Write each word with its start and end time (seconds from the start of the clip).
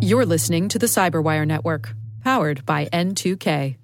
You're 0.00 0.26
listening 0.26 0.68
to 0.68 0.78
the 0.78 0.86
Cyberwire 0.86 1.46
Network, 1.46 1.94
powered 2.22 2.66
by 2.66 2.86
N2K. 2.86 3.76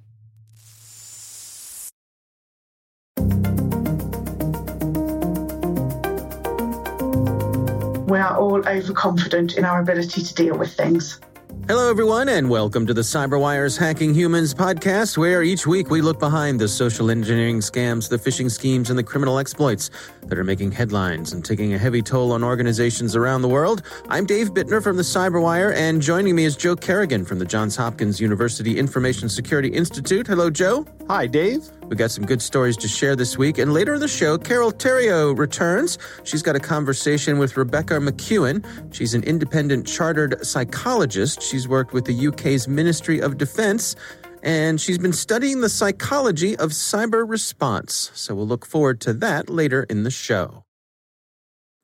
We 8.08 8.18
are 8.18 8.36
all 8.36 8.66
overconfident 8.66 9.58
in 9.58 9.64
our 9.64 9.80
ability 9.80 10.22
to 10.22 10.34
deal 10.34 10.56
with 10.56 10.72
things. 10.72 11.20
Hello, 11.68 11.90
everyone, 11.90 12.30
and 12.30 12.48
welcome 12.48 12.86
to 12.86 12.94
the 12.94 13.02
CyberWire's 13.02 13.76
Hacking 13.76 14.14
Humans 14.14 14.54
podcast, 14.54 15.18
where 15.18 15.42
each 15.42 15.66
week 15.66 15.90
we 15.90 16.00
look 16.00 16.18
behind 16.18 16.58
the 16.58 16.66
social 16.66 17.10
engineering 17.10 17.58
scams, 17.58 18.08
the 18.08 18.16
phishing 18.16 18.50
schemes, 18.50 18.88
and 18.88 18.98
the 18.98 19.02
criminal 19.02 19.38
exploits 19.38 19.90
that 20.22 20.38
are 20.38 20.44
making 20.44 20.72
headlines 20.72 21.34
and 21.34 21.44
taking 21.44 21.74
a 21.74 21.78
heavy 21.78 22.00
toll 22.00 22.32
on 22.32 22.42
organizations 22.42 23.14
around 23.14 23.42
the 23.42 23.48
world. 23.48 23.82
I'm 24.08 24.24
Dave 24.24 24.54
Bittner 24.54 24.82
from 24.82 24.96
the 24.96 25.02
CyberWire, 25.02 25.74
and 25.74 26.00
joining 26.00 26.34
me 26.34 26.46
is 26.46 26.56
Joe 26.56 26.74
Carrigan 26.74 27.26
from 27.26 27.38
the 27.38 27.44
Johns 27.44 27.76
Hopkins 27.76 28.18
University 28.18 28.78
Information 28.78 29.28
Security 29.28 29.68
Institute. 29.68 30.26
Hello, 30.26 30.48
Joe. 30.48 30.86
Hi, 31.10 31.26
Dave. 31.26 31.68
We 31.88 31.96
got 31.96 32.10
some 32.10 32.26
good 32.26 32.42
stories 32.42 32.76
to 32.78 32.88
share 32.88 33.16
this 33.16 33.38
week. 33.38 33.58
And 33.58 33.72
later 33.72 33.94
in 33.94 34.00
the 34.00 34.08
show, 34.08 34.36
Carole 34.36 34.72
Theriault 34.72 35.38
returns. 35.38 35.98
She's 36.24 36.42
got 36.42 36.54
a 36.54 36.60
conversation 36.60 37.38
with 37.38 37.56
Rebecca 37.56 37.94
McKeown. 37.94 38.64
She's 38.94 39.14
an 39.14 39.22
independent 39.24 39.86
chartered 39.86 40.44
psychologist. 40.46 41.42
She's 41.42 41.66
worked 41.66 41.92
with 41.94 42.04
the 42.04 42.28
UK's 42.28 42.68
Ministry 42.68 43.20
of 43.20 43.38
Defense 43.38 43.96
and 44.42 44.80
she's 44.80 44.98
been 44.98 45.12
studying 45.12 45.60
the 45.60 45.68
psychology 45.68 46.56
of 46.56 46.70
cyber 46.70 47.28
response. 47.28 48.10
So 48.14 48.34
we'll 48.34 48.46
look 48.46 48.66
forward 48.66 49.00
to 49.02 49.12
that 49.14 49.48
later 49.48 49.84
in 49.84 50.04
the 50.04 50.10
show. 50.10 50.64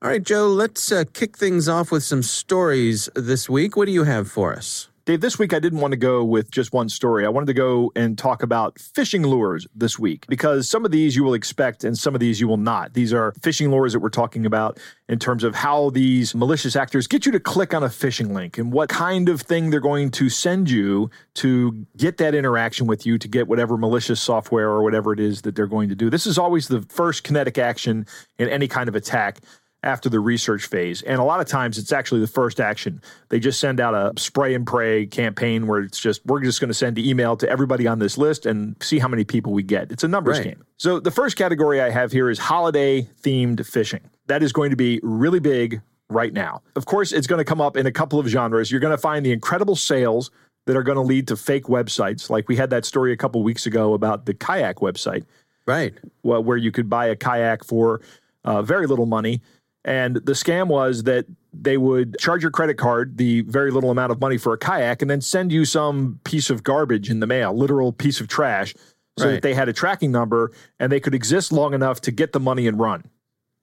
All 0.02 0.10
right, 0.10 0.22
Joe, 0.22 0.48
let's 0.48 0.92
uh, 0.92 1.04
kick 1.12 1.36
things 1.36 1.68
off 1.68 1.90
with 1.90 2.04
some 2.04 2.22
stories 2.22 3.08
this 3.14 3.48
week. 3.48 3.76
What 3.76 3.86
do 3.86 3.92
you 3.92 4.04
have 4.04 4.30
for 4.30 4.52
us? 4.52 4.88
Dave, 5.06 5.20
this 5.20 5.38
week 5.38 5.52
I 5.52 5.58
didn't 5.58 5.80
want 5.80 5.92
to 5.92 5.98
go 5.98 6.24
with 6.24 6.50
just 6.50 6.72
one 6.72 6.88
story. 6.88 7.26
I 7.26 7.28
wanted 7.28 7.48
to 7.48 7.52
go 7.52 7.92
and 7.94 8.16
talk 8.16 8.42
about 8.42 8.76
phishing 8.76 9.26
lures 9.26 9.66
this 9.74 9.98
week 9.98 10.26
because 10.28 10.66
some 10.66 10.86
of 10.86 10.92
these 10.92 11.14
you 11.14 11.22
will 11.22 11.34
expect 11.34 11.84
and 11.84 11.98
some 11.98 12.14
of 12.14 12.20
these 12.20 12.40
you 12.40 12.48
will 12.48 12.56
not. 12.56 12.94
These 12.94 13.12
are 13.12 13.32
phishing 13.32 13.68
lures 13.68 13.92
that 13.92 13.98
we're 13.98 14.08
talking 14.08 14.46
about 14.46 14.80
in 15.06 15.18
terms 15.18 15.44
of 15.44 15.54
how 15.54 15.90
these 15.90 16.34
malicious 16.34 16.74
actors 16.74 17.06
get 17.06 17.26
you 17.26 17.32
to 17.32 17.40
click 17.40 17.74
on 17.74 17.82
a 17.82 17.88
phishing 17.88 18.32
link 18.32 18.56
and 18.56 18.72
what 18.72 18.88
kind 18.88 19.28
of 19.28 19.42
thing 19.42 19.68
they're 19.68 19.78
going 19.78 20.10
to 20.12 20.30
send 20.30 20.70
you 20.70 21.10
to 21.34 21.86
get 21.98 22.16
that 22.16 22.34
interaction 22.34 22.86
with 22.86 23.04
you 23.04 23.18
to 23.18 23.28
get 23.28 23.46
whatever 23.46 23.76
malicious 23.76 24.22
software 24.22 24.70
or 24.70 24.82
whatever 24.82 25.12
it 25.12 25.20
is 25.20 25.42
that 25.42 25.54
they're 25.54 25.66
going 25.66 25.90
to 25.90 25.94
do. 25.94 26.08
This 26.08 26.26
is 26.26 26.38
always 26.38 26.68
the 26.68 26.80
first 26.80 27.24
kinetic 27.24 27.58
action 27.58 28.06
in 28.38 28.48
any 28.48 28.68
kind 28.68 28.88
of 28.88 28.94
attack 28.94 29.40
after 29.84 30.08
the 30.08 30.18
research 30.18 30.66
phase. 30.66 31.02
And 31.02 31.20
a 31.20 31.24
lot 31.24 31.40
of 31.40 31.46
times 31.46 31.78
it's 31.78 31.92
actually 31.92 32.20
the 32.20 32.26
first 32.26 32.58
action. 32.60 33.00
They 33.28 33.38
just 33.38 33.60
send 33.60 33.80
out 33.80 33.94
a 33.94 34.12
spray 34.20 34.54
and 34.54 34.66
pray 34.66 35.06
campaign 35.06 35.66
where 35.66 35.80
it's 35.80 36.00
just, 36.00 36.24
we're 36.26 36.40
just 36.42 36.60
going 36.60 36.68
to 36.68 36.74
send 36.74 36.98
email 36.98 37.36
to 37.36 37.48
everybody 37.48 37.86
on 37.86 37.98
this 37.98 38.18
list 38.18 38.46
and 38.46 38.74
see 38.82 38.98
how 38.98 39.08
many 39.08 39.24
people 39.24 39.52
we 39.52 39.62
get. 39.62 39.92
It's 39.92 40.02
a 40.04 40.08
numbers 40.08 40.38
Right. 40.38 40.44
game. 40.46 40.64
So 40.78 40.98
the 41.00 41.10
first 41.10 41.36
category 41.36 41.80
I 41.80 41.90
have 41.90 42.10
here 42.12 42.28
is 42.30 42.38
holiday 42.38 43.02
themed 43.22 43.56
phishing. 43.60 44.00
That 44.26 44.42
is 44.42 44.52
going 44.52 44.70
to 44.70 44.76
be 44.76 45.00
really 45.02 45.38
big 45.40 45.80
right 46.08 46.32
now. 46.32 46.62
Of 46.76 46.86
course, 46.86 47.12
it's 47.12 47.26
going 47.26 47.38
to 47.38 47.44
come 47.44 47.60
up 47.60 47.76
in 47.76 47.86
a 47.86 47.92
couple 47.92 48.18
of 48.18 48.26
genres. 48.26 48.70
You're 48.70 48.80
going 48.80 48.90
to 48.96 48.98
find 48.98 49.24
the 49.24 49.32
incredible 49.32 49.76
sales 49.76 50.30
that 50.66 50.76
are 50.76 50.82
going 50.82 50.96
to 50.96 51.02
lead 51.02 51.28
to 51.28 51.36
fake 51.36 51.64
websites. 51.64 52.30
Like 52.30 52.48
we 52.48 52.56
had 52.56 52.70
that 52.70 52.84
story 52.86 53.12
a 53.12 53.16
couple 53.16 53.42
weeks 53.42 53.66
ago 53.66 53.92
about 53.92 54.24
the 54.26 54.32
kayak 54.34 54.76
website 54.76 55.24
Right. 55.66 55.94
well, 56.22 56.42
where 56.42 56.56
you 56.56 56.72
could 56.72 56.88
buy 56.88 57.06
a 57.06 57.16
kayak 57.16 57.64
for 57.64 58.00
uh, 58.44 58.60
very 58.62 58.86
little 58.86 59.06
money. 59.06 59.40
And 59.84 60.16
the 60.16 60.32
scam 60.32 60.68
was 60.68 61.02
that 61.04 61.26
they 61.52 61.76
would 61.76 62.18
charge 62.18 62.42
your 62.42 62.50
credit 62.50 62.78
card 62.78 63.18
the 63.18 63.42
very 63.42 63.70
little 63.70 63.90
amount 63.90 64.12
of 64.12 64.20
money 64.20 64.38
for 64.38 64.52
a 64.54 64.58
kayak 64.58 65.02
and 65.02 65.10
then 65.10 65.20
send 65.20 65.52
you 65.52 65.64
some 65.64 66.18
piece 66.24 66.48
of 66.50 66.62
garbage 66.62 67.10
in 67.10 67.20
the 67.20 67.26
mail, 67.26 67.56
literal 67.56 67.92
piece 67.92 68.20
of 68.20 68.28
trash, 68.28 68.74
so 69.18 69.26
Right. 69.26 69.32
that 69.34 69.42
they 69.42 69.54
had 69.54 69.68
a 69.68 69.72
tracking 69.72 70.10
number 70.10 70.50
and 70.80 70.90
they 70.90 71.00
could 71.00 71.14
exist 71.14 71.52
long 71.52 71.74
enough 71.74 72.00
to 72.02 72.10
get 72.10 72.32
the 72.32 72.40
money 72.40 72.66
and 72.66 72.78
run. 72.78 73.04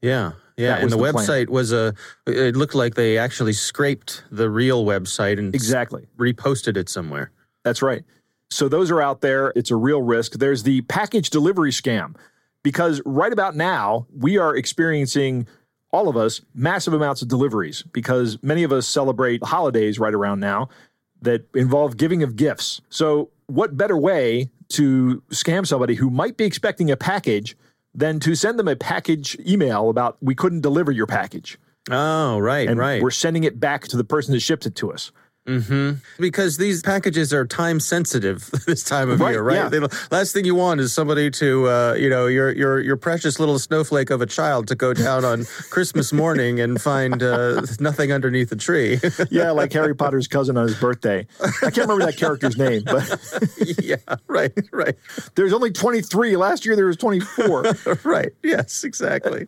Yeah. 0.02 0.34
Yeah. 0.58 0.76
And 0.78 0.92
the, 0.92 0.96
the 0.96 1.02
plan. 1.12 1.14
website 1.16 1.50
was 1.50 1.72
a, 1.74 1.94
it 2.28 2.56
looked 2.56 2.76
like 2.76 2.94
they 2.96 3.18
actually 3.18 3.54
scraped 3.54 4.24
the 4.32 4.50
real 4.50 4.86
website 4.86 5.40
and 5.40 5.54
Exactly. 5.56 6.08
reposted 6.18 6.78
it 6.78 6.88
somewhere. 6.88 7.32
That's 7.64 7.82
right. 7.82 8.04
So 8.50 8.70
those 8.70 8.92
are 8.92 9.02
out 9.02 9.22
there. 9.22 9.52
It's 9.56 9.72
a 9.72 9.76
real 9.76 10.02
risk. 10.02 10.34
There's 10.34 10.64
the 10.64 10.82
package 10.82 11.30
delivery 11.30 11.72
scam 11.72 12.16
because 12.64 13.02
right 13.06 13.32
about 13.34 13.56
now, 13.56 14.06
we 14.16 14.38
are 14.38 14.56
experiencing, 14.56 15.48
all 15.92 16.08
of 16.08 16.16
us, 16.18 16.42
massive 16.54 16.94
amounts 16.94 17.22
of 17.22 17.28
deliveries 17.28 17.84
because 17.92 18.42
many 18.42 18.64
of 18.64 18.72
us 18.72 18.88
celebrate 18.88 19.44
holidays 19.44 20.00
right 20.00 20.14
around 20.14 20.40
now 20.40 20.70
that 21.22 21.46
involve 21.54 21.98
giving 21.98 22.24
of 22.24 22.36
gifts. 22.36 22.82
So, 22.90 23.30
what 23.48 23.76
better 23.78 23.98
way 23.98 24.50
to 24.70 25.22
scam 25.32 25.68
somebody 25.68 25.96
who 25.96 26.10
might 26.10 26.38
be 26.38 26.46
expecting 26.46 26.90
a 26.90 26.96
package 26.98 27.58
than 27.94 28.20
to 28.22 28.36
send 28.36 28.58
them 28.58 28.70
a 28.70 28.76
package 28.78 29.38
email 29.46 29.90
about 29.90 30.18
we 30.22 30.34
couldn't 30.34 30.62
deliver 30.62 30.92
your 30.94 31.06
package 31.08 31.58
Oh, 31.90 32.40
right. 32.40 32.70
and 32.70 32.80
right. 32.80 33.02
we're 33.02 33.12
sending 33.12 33.44
it 33.44 33.60
back 33.60 33.88
to 33.90 33.98
the 33.98 34.06
person 34.06 34.34
that 34.34 34.40
shipped 34.40 34.66
it 34.66 34.76
to 34.76 34.94
us. 34.94 35.12
Hmm 35.48 35.94
Because 36.20 36.58
these 36.58 36.84
packages 36.84 37.34
are 37.34 37.46
time 37.48 37.80
sensitive 37.80 38.50
this 38.68 38.84
time 38.84 39.10
of 39.10 39.20
Right, 39.20 39.32
year, 39.32 39.42
right? 39.42 39.56
yeah. 39.56 39.70
They 39.70 39.80
last 40.12 40.34
thing 40.34 40.46
you 40.46 40.54
want 40.54 40.80
is 40.82 40.94
somebody 40.94 41.32
to, 41.32 41.68
uh, 41.68 41.94
you 41.98 42.10
know, 42.12 42.28
your 42.28 42.52
your 42.52 42.80
your 42.80 42.96
precious 42.96 43.40
little 43.40 43.58
snowflake 43.58 44.12
of 44.12 44.22
a 44.22 44.28
child 44.28 44.68
to 44.68 44.76
go 44.76 44.94
down 45.08 45.26
on 45.26 45.46
Christmas 45.72 46.14
morning 46.14 46.60
and 46.60 46.80
find 46.80 47.24
uh, 47.24 47.62
nothing 47.80 48.12
underneath 48.12 48.50
the 48.52 48.56
tree. 48.56 49.00
yeah, 49.32 49.50
like 49.50 49.74
Harry 49.74 49.96
Potter's 49.96 50.28
cousin 50.28 50.58
on 50.58 50.68
his 50.68 50.80
birthday. 50.80 51.26
I 51.42 51.72
can't 51.72 51.78
remember 51.90 52.06
that 52.06 52.18
character's 52.18 52.58
name, 52.58 52.84
but 52.86 53.04
yeah, 53.84 53.96
right, 54.28 54.52
right, 54.72 54.96
there's 55.36 55.54
only 55.54 55.72
23. 55.72 56.38
Last 56.38 56.66
year 56.68 56.76
there 56.76 56.86
was 56.86 56.98
24. 56.98 57.64
right. 58.04 58.32
Yes, 58.44 58.84
exactly. 58.84 59.46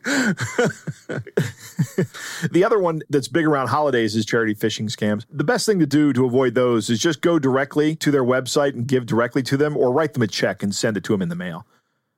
the 2.52 2.64
other 2.66 2.80
one 2.80 3.02
that's 3.10 3.28
big 3.28 3.46
around 3.46 3.68
holidays 3.68 4.16
is 4.16 4.26
charity 4.26 4.56
phishing 4.56 4.90
scams. 4.90 5.26
The 5.32 5.44
best 5.44 5.66
thing 5.66 5.80
to 5.80 5.86
do 5.94 6.12
to 6.14 6.26
avoid 6.26 6.56
those 6.56 6.90
is 6.90 7.00
just 7.00 7.22
go 7.22 7.38
directly 7.40 7.96
to 7.98 8.10
their 8.12 8.24
website 8.24 8.74
and 8.74 8.88
give 8.88 9.06
directly 9.06 9.44
to 9.44 9.56
them 9.58 9.78
or 9.78 9.92
write 9.92 10.14
them 10.14 10.24
a 10.24 10.28
check 10.28 10.64
and 10.64 10.74
send 10.74 10.98
it 10.98 11.04
to 11.06 11.12
them 11.14 11.22
in 11.22 11.30
the 11.30 11.36
mail. 11.36 11.66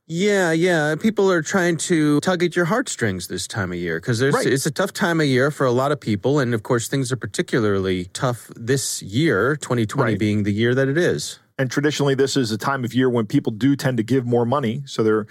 Yeah, 0.08 0.52
yeah. 0.52 0.96
People 0.96 1.30
are 1.32 1.42
trying 1.42 1.78
to 1.90 2.20
tug 2.22 2.44
at 2.44 2.56
your 2.56 2.66
heartstrings 2.66 3.28
this 3.28 3.48
time 3.48 3.72
of 3.72 3.78
year 3.78 4.00
because 4.00 4.22
Right. 4.22 4.46
it's 4.46 4.66
a 4.66 4.72
tough 4.72 4.94
time 4.94 5.20
of 5.20 5.26
year 5.28 5.50
for 5.52 5.66
a 5.66 5.72
lot 5.72 5.92
of 5.92 6.00
people, 6.00 6.40
and 6.40 6.54
of 6.54 6.62
course, 6.64 6.88
things 6.88 7.12
are 7.12 7.16
particularly 7.18 8.06
tough 8.14 8.50
this 8.56 9.02
year, 9.02 9.56
2020 9.56 10.12
Right. 10.14 10.20
being 10.20 10.44
the 10.44 10.54
year 10.54 10.74
that 10.76 10.88
it 10.88 10.98
is. 10.98 11.40
And 11.58 11.70
traditionally, 11.72 12.14
this 12.16 12.38
is 12.38 12.52
a 12.52 12.58
time 12.58 12.86
of 12.86 12.94
year 12.94 13.10
when 13.10 13.26
people 13.26 13.52
do 13.52 13.76
tend 13.76 13.98
to 13.98 14.04
give 14.04 14.26
more 14.26 14.46
money. 14.46 14.84
So 14.86 15.04
they're 15.04 15.26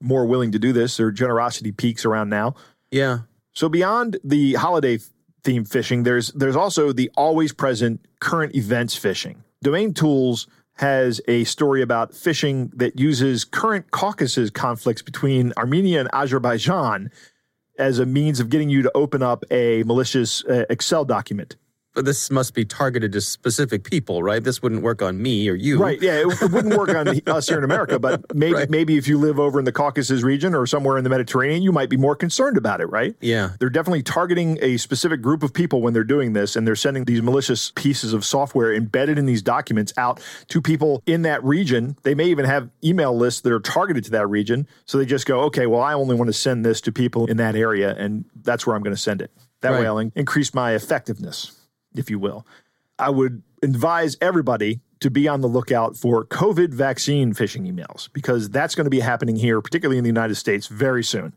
more 0.00 0.24
willing 0.24 0.52
to 0.52 0.58
do 0.58 0.72
this. 0.72 0.96
Their 0.98 1.10
generosity 1.10 1.72
peaks 1.72 2.04
around 2.04 2.28
now. 2.28 2.54
Yeah. 2.90 3.20
So 3.54 3.68
beyond 3.68 4.18
the 4.24 4.54
holiday 4.54 4.98
theme 5.44 5.64
phishing, 5.64 6.04
there's 6.04 6.28
there's 6.32 6.56
also 6.56 6.92
the 6.92 7.10
always 7.16 7.52
present 7.52 8.00
current 8.20 8.54
events 8.54 8.98
phishing. 8.98 9.36
Domain 9.62 9.94
Tools 9.94 10.46
has 10.76 11.20
a 11.28 11.44
story 11.44 11.82
about 11.82 12.12
phishing 12.12 12.70
that 12.74 12.98
uses 12.98 13.44
current 13.44 13.90
Caucasus 13.90 14.50
conflicts 14.50 15.02
between 15.02 15.52
Armenia 15.56 16.00
and 16.00 16.08
Azerbaijan 16.12 17.10
as 17.78 17.98
a 17.98 18.06
means 18.06 18.40
of 18.40 18.48
getting 18.48 18.68
you 18.68 18.82
to 18.82 18.90
open 18.94 19.22
up 19.22 19.44
a 19.50 19.82
malicious 19.84 20.44
uh, 20.44 20.64
Excel 20.70 21.04
document. 21.04 21.56
But 21.94 22.06
this 22.06 22.30
must 22.30 22.54
be 22.54 22.64
targeted 22.64 23.12
to 23.12 23.20
specific 23.20 23.84
people, 23.84 24.22
right? 24.22 24.42
This 24.42 24.62
wouldn't 24.62 24.82
work 24.82 25.02
on 25.02 25.20
me 25.20 25.46
or 25.50 25.54
you. 25.54 25.78
Right. 25.78 26.00
Yeah. 26.00 26.20
It, 26.20 26.40
it 26.42 26.50
wouldn't 26.50 26.74
work 26.74 26.88
on 26.88 27.06
us 27.28 27.48
here 27.48 27.58
in 27.58 27.64
America, 27.64 27.98
but 27.98 28.34
maybe 28.34 28.54
Right. 28.54 28.70
maybe 28.70 28.96
if 28.96 29.06
you 29.06 29.18
live 29.18 29.38
over 29.38 29.58
in 29.58 29.66
the 29.66 29.72
Caucasus 29.72 30.22
region 30.22 30.54
or 30.54 30.66
somewhere 30.66 30.96
in 30.96 31.04
the 31.04 31.10
Mediterranean, 31.10 31.62
you 31.62 31.70
might 31.70 31.90
be 31.90 31.98
more 31.98 32.16
concerned 32.16 32.56
about 32.56 32.80
it, 32.80 32.86
right? 32.86 33.14
Yeah. 33.20 33.50
They're 33.58 33.68
definitely 33.70 34.02
targeting 34.02 34.58
a 34.62 34.78
specific 34.78 35.20
group 35.20 35.42
of 35.42 35.52
people 35.52 35.82
when 35.82 35.92
they're 35.92 36.02
doing 36.02 36.32
this, 36.32 36.56
and 36.56 36.66
they're 36.66 36.76
sending 36.76 37.04
these 37.04 37.20
malicious 37.20 37.72
pieces 37.74 38.12
of 38.14 38.24
software 38.24 38.72
embedded 38.72 39.18
in 39.18 39.26
these 39.26 39.42
documents 39.42 39.92
out 39.98 40.18
to 40.48 40.62
people 40.62 41.02
in 41.06 41.22
that 41.22 41.44
region. 41.44 41.96
They 42.04 42.14
may 42.14 42.26
even 42.26 42.46
have 42.46 42.70
email 42.82 43.14
lists 43.14 43.42
that 43.42 43.52
are 43.52 43.60
targeted 43.60 44.04
to 44.04 44.10
that 44.12 44.26
region. 44.28 44.66
So 44.86 44.96
they 44.96 45.04
just 45.06 45.26
go, 45.26 45.40
okay, 45.42 45.66
well, 45.66 45.82
I 45.82 45.92
only 45.92 46.14
want 46.14 46.28
to 46.28 46.32
send 46.32 46.64
this 46.64 46.80
to 46.82 46.92
people 46.92 47.26
in 47.26 47.36
that 47.36 47.54
area, 47.54 47.94
and 47.96 48.24
that's 48.42 48.66
where 48.66 48.74
I'm 48.76 48.82
going 48.82 48.96
to 48.96 49.00
send 49.00 49.20
it. 49.20 49.30
That 49.60 49.72
way 49.72 49.86
I'll 49.86 49.98
in- 49.98 50.12
increase 50.16 50.54
my 50.54 50.72
effectiveness, 50.72 51.52
if 51.96 52.10
you 52.10 52.18
will. 52.18 52.46
I 52.98 53.10
would 53.10 53.42
advise 53.62 54.16
everybody 54.20 54.80
to 55.00 55.10
be 55.10 55.26
on 55.28 55.40
the 55.40 55.48
lookout 55.48 55.96
for 55.96 56.24
COVID 56.24 56.72
vaccine 56.72 57.32
phishing 57.34 57.70
emails 57.70 58.08
because 58.12 58.48
that's 58.50 58.74
going 58.74 58.84
to 58.84 58.90
be 58.90 59.00
happening 59.00 59.36
here, 59.36 59.60
particularly 59.60 59.98
in 59.98 60.04
the 60.04 60.08
United 60.10 60.36
States, 60.36 60.68
very 60.68 61.02
soon 61.02 61.32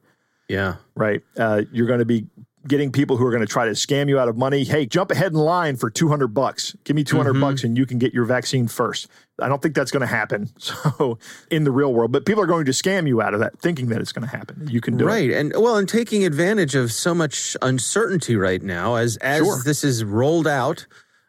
Yeah. 0.47 0.75
right? 0.95 1.23
Uh, 1.37 1.63
you're 1.71 1.87
going 1.87 1.99
to 1.99 2.05
be 2.05 2.27
getting 2.67 2.91
people 2.91 3.17
who 3.17 3.25
are 3.25 3.31
going 3.31 3.41
to 3.45 3.47
try 3.51 3.65
to 3.65 3.71
scam 3.71 4.09
you 4.09 4.19
out 4.19 4.27
of 4.27 4.37
money. 4.37 4.63
Hey, 4.63 4.85
jump 4.85 5.11
ahead 5.11 5.31
in 5.31 5.37
line 5.37 5.75
for 5.77 5.89
200 5.89 6.29
bucks. 6.29 6.75
Give 6.83 6.95
me 6.95 7.03
200 7.03 7.39
bucks 7.39 7.63
and 7.63 7.77
you 7.77 7.85
can 7.85 7.97
get 7.99 8.13
your 8.13 8.25
vaccine 8.25 8.67
first. 8.67 9.07
I 9.41 9.49
don't 9.49 9.61
think 9.61 9.75
that's 9.75 9.91
going 9.91 10.01
to 10.01 10.07
happen. 10.07 10.49
So 10.59 11.17
in 11.51 11.63
the 11.65 11.71
real 11.71 11.93
world, 11.93 12.11
but 12.11 12.25
people 12.25 12.41
are 12.43 12.47
going 12.47 12.65
to 12.65 12.71
scam 12.71 13.07
you 13.07 13.21
out 13.21 13.33
of 13.33 13.39
that, 13.41 13.59
thinking 13.59 13.87
that 13.89 13.99
it's 14.01 14.11
going 14.11 14.27
to 14.29 14.35
happen. 14.37 14.67
You 14.71 14.81
can 14.81 14.97
do 14.97 15.05
right. 15.05 15.29
it. 15.29 15.35
and 15.37 15.53
well, 15.57 15.75
and 15.77 15.87
taking 15.89 16.25
advantage 16.25 16.73
of 16.75 16.91
so 16.91 17.13
much 17.13 17.57
uncertainty 17.61 18.35
right 18.35 18.61
now 18.61 18.95
as 18.95 19.17
as 19.17 19.39
Sure. 19.43 19.61
this 19.63 19.83
is 19.83 20.03
rolled 20.03 20.47
out. 20.47 20.87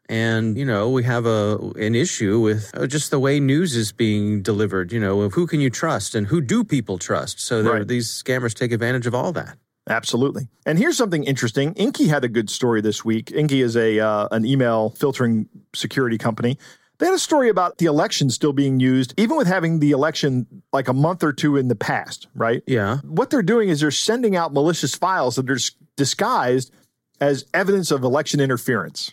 And 0.09 0.57
you 0.57 0.65
know 0.65 0.89
we 0.91 1.03
have 1.03 1.27
a 1.27 1.59
an 1.77 1.97
issue 1.97 2.39
with 2.39 2.71
uh, 2.75 2.87
just 2.87 3.11
the 3.11 3.19
way 3.19 3.41
news 3.41 3.75
is 3.75 3.91
being 3.91 4.41
delivered. 4.41 4.93
You 4.93 5.01
know 5.01 5.23
of 5.23 5.33
who 5.35 5.49
can 5.49 5.61
you 5.61 5.69
trust 5.71 6.15
and 6.15 6.29
who 6.29 6.41
do 6.41 6.63
people 6.63 6.97
trust. 6.99 7.41
So 7.41 7.61
Right. 7.63 7.89
these 7.89 8.07
scammers 8.09 8.55
take 8.55 8.71
advantage 8.71 9.09
of 9.09 9.15
all 9.17 9.33
that. 9.33 9.59
Absolutely. 9.89 10.47
And 10.65 10.79
here's 10.79 10.97
something 10.97 11.25
interesting. 11.25 11.73
Inky 11.75 12.07
had 12.07 12.23
a 12.25 12.29
good 12.29 12.51
story 12.51 12.81
this 12.81 13.05
week. 13.05 13.33
Inky 13.33 13.63
is 13.63 13.77
a 13.77 13.99
uh, 13.99 14.29
an 14.31 14.45
email 14.47 14.91
filtering 14.91 15.49
security 15.75 16.19
company. 16.19 16.57
They 16.99 17.07
had 17.07 17.15
a 17.15 17.19
story 17.19 17.49
about 17.49 17.79
the 17.79 17.87
election 17.87 18.31
still 18.31 18.53
being 18.53 18.81
used, 18.81 19.13
even 19.17 19.37
with 19.37 19.47
having 19.47 19.81
the 19.81 19.91
election 19.91 20.47
like 20.73 20.89
a 20.89 20.93
month 20.93 21.23
or 21.23 21.33
two 21.33 21.57
in 21.57 21.69
the 21.69 21.75
past, 21.75 22.27
right? 22.35 22.63
Yeah. 22.67 22.99
What 22.99 23.31
they're 23.31 23.43
doing 23.43 23.69
is 23.69 23.81
they're 23.81 23.91
sending 23.91 24.35
out 24.35 24.53
malicious 24.53 24.95
files 24.95 25.37
that 25.37 25.51
are 25.51 25.59
disguised 25.97 26.73
as 27.21 27.45
evidence 27.53 27.91
of 27.91 28.03
election 28.03 28.41
interference. 28.41 29.13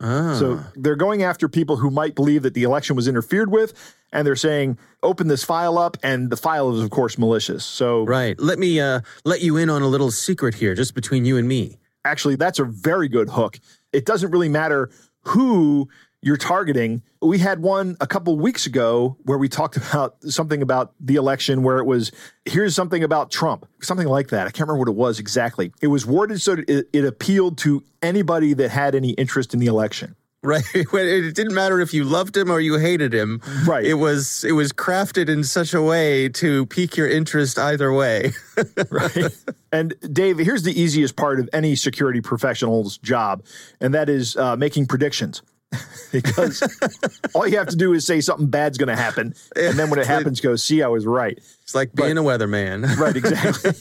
Ah. 0.00 0.36
So 0.38 0.60
they're 0.76 0.96
going 0.96 1.22
after 1.22 1.48
people 1.48 1.76
who 1.76 1.90
might 1.90 2.14
believe 2.14 2.42
that 2.42 2.54
the 2.54 2.62
election 2.62 2.94
was 2.94 3.08
interfered 3.08 3.50
with, 3.50 3.72
and 4.12 4.26
they're 4.26 4.36
saying, 4.36 4.78
open 5.02 5.28
this 5.28 5.44
file 5.44 5.76
up, 5.76 5.96
and 6.02 6.30
the 6.30 6.36
file 6.36 6.74
is, 6.74 6.82
of 6.82 6.90
course, 6.90 7.18
malicious. 7.18 7.64
So 7.64 8.04
Right. 8.04 8.38
Let 8.38 8.58
me 8.58 8.80
uh, 8.80 9.00
let 9.24 9.40
you 9.42 9.56
in 9.56 9.70
on 9.70 9.82
a 9.82 9.88
little 9.88 10.10
secret 10.10 10.54
here, 10.54 10.74
just 10.74 10.94
between 10.94 11.24
you 11.24 11.36
and 11.36 11.48
me. 11.48 11.78
actually 12.04 12.36
that's 12.36 12.58
a 12.58 12.64
very 12.64 13.08
good 13.08 13.30
hook. 13.30 13.58
It 13.92 14.06
doesn't 14.06 14.30
really 14.30 14.48
matter 14.48 14.90
who 15.22 15.88
you're 16.22 16.36
targeting. 16.36 17.02
We 17.22 17.38
had 17.38 17.62
one 17.62 17.96
a 18.00 18.06
couple 18.06 18.36
weeks 18.36 18.66
ago 18.66 19.16
where 19.24 19.38
we 19.38 19.48
talked 19.48 19.76
about 19.76 20.16
something 20.24 20.62
about 20.62 20.92
the 21.00 21.16
election 21.16 21.62
where 21.62 21.78
it 21.78 21.84
was 21.84 22.12
here's 22.44 22.74
something 22.74 23.04
about 23.04 23.30
Trump, 23.30 23.66
something 23.80 24.08
like 24.08 24.28
that. 24.28 24.46
I 24.46 24.50
can't 24.50 24.68
remember 24.68 24.80
what 24.80 24.88
it 24.88 24.96
was 24.96 25.18
exactly. 25.18 25.72
It 25.80 25.88
was 25.88 26.06
worded 26.06 26.40
so 26.40 26.56
that 26.56 26.68
it, 26.68 26.88
it 26.92 27.04
appealed 27.04 27.58
to 27.58 27.84
anybody 28.02 28.54
that 28.54 28.70
had 28.70 28.94
any 28.94 29.10
interest 29.10 29.54
in 29.54 29.60
the 29.60 29.66
election. 29.66 30.16
Right. 30.40 30.62
It 30.72 31.34
didn't 31.34 31.52
matter 31.52 31.80
if 31.80 31.92
you 31.92 32.04
loved 32.04 32.36
him 32.36 32.48
or 32.48 32.60
you 32.60 32.78
hated 32.78 33.12
him. 33.12 33.42
Right. 33.66 33.84
It 33.84 33.94
was 33.94 34.44
it 34.44 34.52
was 34.52 34.72
crafted 34.72 35.28
in 35.28 35.42
such 35.42 35.74
a 35.74 35.82
way 35.82 36.28
to 36.28 36.64
pique 36.66 36.96
your 36.96 37.08
interest 37.08 37.58
either 37.58 37.92
way. 37.92 38.30
right? 38.90 39.36
and 39.72 39.94
Dave, 40.12 40.38
here's 40.38 40.62
the 40.62 40.80
easiest 40.80 41.16
part 41.16 41.40
of 41.40 41.50
any 41.52 41.74
security 41.74 42.20
professional's 42.20 42.98
job, 42.98 43.44
and 43.80 43.92
that 43.94 44.08
is 44.08 44.36
uh, 44.36 44.54
making 44.54 44.86
predictions. 44.86 45.42
because 46.12 46.62
all 47.34 47.46
you 47.46 47.58
have 47.58 47.68
to 47.68 47.76
do 47.76 47.92
is 47.92 48.06
say 48.06 48.20
something 48.20 48.46
bad's 48.46 48.78
going 48.78 48.88
to 48.88 48.96
happen, 48.96 49.34
and 49.54 49.78
then 49.78 49.90
when 49.90 49.98
it 50.00 50.06
happens, 50.06 50.40
go, 50.40 50.56
"See, 50.56 50.82
I 50.82 50.88
was 50.88 51.06
right." 51.06 51.38
It's 51.62 51.74
like 51.74 51.92
being 51.94 52.16
a 52.16 52.22
weatherman. 52.22 52.86
Right, 52.98 53.14
exactly. 53.14 53.72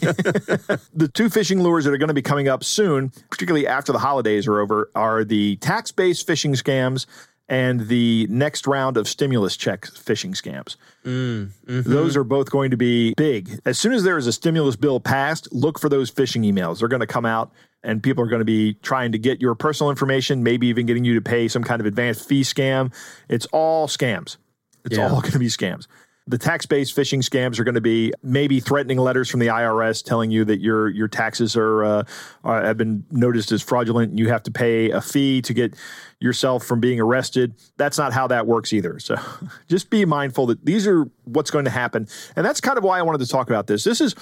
the 0.94 1.07
two 1.07 1.30
fishing 1.30 1.62
lures 1.62 1.86
that 1.86 1.94
are 1.94 1.98
going 1.98 2.10
to 2.10 2.13
be 2.13 2.22
coming 2.22 2.48
up 2.48 2.63
soon, 2.63 3.12
particularly 3.30 3.66
after 3.66 3.92
the 3.92 4.00
holidays 4.00 4.45
are 4.48 4.60
over, 4.60 4.92
are 4.94 5.24
the 5.24 5.56
tax-based 5.57 6.28
phishing 6.28 6.51
scams 6.51 7.06
and 7.50 7.88
the 7.88 8.28
next 8.30 8.68
round 8.68 8.98
of 8.98 9.07
stimulus 9.07 9.56
check 9.56 9.86
phishing 9.86 10.31
scams. 10.31 10.75
Mm, 11.06 11.51
mm-hmm. 11.66 11.89
Those 11.89 12.18
are 12.18 12.24
both 12.24 12.51
going 12.51 12.72
to 12.72 12.78
be 12.78 13.13
big. 13.16 13.60
As 13.66 13.80
soon 13.80 13.94
as 13.94 14.04
there 14.04 14.18
is 14.18 14.28
a 14.28 14.34
stimulus 14.34 14.75
bill 14.75 15.00
passed, 15.00 15.51
look 15.54 15.80
for 15.80 15.89
those 15.89 16.12
phishing 16.12 16.45
emails. 16.45 16.80
They're 16.80 16.89
going 16.89 17.00
to 17.00 17.07
come 17.07 17.25
out 17.25 17.51
and 17.83 18.01
people 18.03 18.24
are 18.24 18.27
going 18.27 18.39
to 18.41 18.45
be 18.45 18.74
trying 18.75 19.12
to 19.13 19.18
get 19.19 19.39
your 19.41 19.56
personal 19.56 19.89
information, 19.89 20.44
maybe 20.44 20.68
even 20.68 20.85
getting 20.85 21.06
you 21.06 21.15
to 21.15 21.21
pay 21.21 21.47
some 21.47 21.63
kind 21.63 21.79
of 21.79 21.85
advanced 21.85 22.27
fee 22.27 22.41
scam. 22.41 22.94
It's 23.29 23.45
all 23.47 23.88
scams. 23.88 24.38
It's 24.85 24.97
Yeah. 24.97 25.09
all 25.09 25.21
going 25.21 25.33
to 25.33 25.39
be 25.39 25.47
scams. 25.47 25.88
The 26.29 26.38
tax-based 26.38 26.94
phishing 26.94 27.19
scams 27.19 27.57
are 27.57 27.63
going 27.63 27.75
to 27.75 27.79
be 27.81 28.12
maybe 28.21 28.59
threatening 28.59 28.97
letters 28.97 29.29
from 29.29 29.39
the 29.39 29.47
IRS 29.47 30.03
telling 30.03 30.29
you 30.29 30.44
that 30.44 30.59
your 30.59 30.89
your 30.89 31.07
taxes 31.07 31.56
are, 31.56 31.85
uh, 31.85 32.03
are 32.44 32.62
have 32.65 32.75
been 32.77 33.06
noticed 33.12 33.53
as 33.53 33.62
fraudulent 33.62 34.09
and 34.09 34.19
you 34.19 34.27
have 34.27 34.44
to 34.44 34.51
pay 34.51 34.91
a 34.91 35.00
fee 35.00 35.41
to 35.44 35.53
get 35.53 35.74
yourself 36.19 36.65
from 36.65 36.81
being 36.81 37.00
arrested. 37.00 37.53
That's 37.77 37.97
not 37.97 38.12
how 38.12 38.27
that 38.27 38.45
works 38.45 38.74
either. 38.74 39.00
So 39.00 39.15
just 39.69 39.89
be 39.89 40.03
mindful 40.03 40.47
that 40.47 40.65
these 40.65 40.85
are 40.85 41.06
what's 41.24 41.50
going 41.50 41.63
to 41.63 41.71
happen. 41.71 42.09
And 42.35 42.45
that's 42.45 42.59
kind 42.59 42.77
of 42.77 42.83
why 42.83 43.00
I 43.00 43.03
wanted 43.03 43.19
to 43.19 43.27
talk 43.27 43.47
about 43.50 43.68
this. 43.68 43.85
This 43.85 44.01
is 44.01 44.13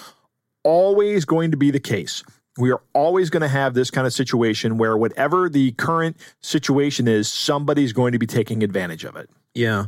always 0.63 1.25
going 1.25 1.51
to 1.51 1.57
be 1.57 1.71
the 1.71 1.79
case. 1.79 2.23
We 2.57 2.71
are 2.71 2.81
always 2.93 3.29
going 3.29 3.41
to 3.41 3.49
have 3.49 3.73
this 3.73 3.91
kind 3.91 4.07
of 4.07 4.13
situation 4.13 4.77
where 4.77 4.97
whatever 4.97 5.49
the 5.49 5.73
current 5.73 6.17
situation 6.41 7.07
is, 7.07 7.31
somebody's 7.31 7.91
going 7.91 8.13
to 8.13 8.19
be 8.19 8.27
taking 8.27 8.63
advantage 8.63 9.03
of 9.03 9.15
it. 9.15 9.29
Yeah. 9.53 9.85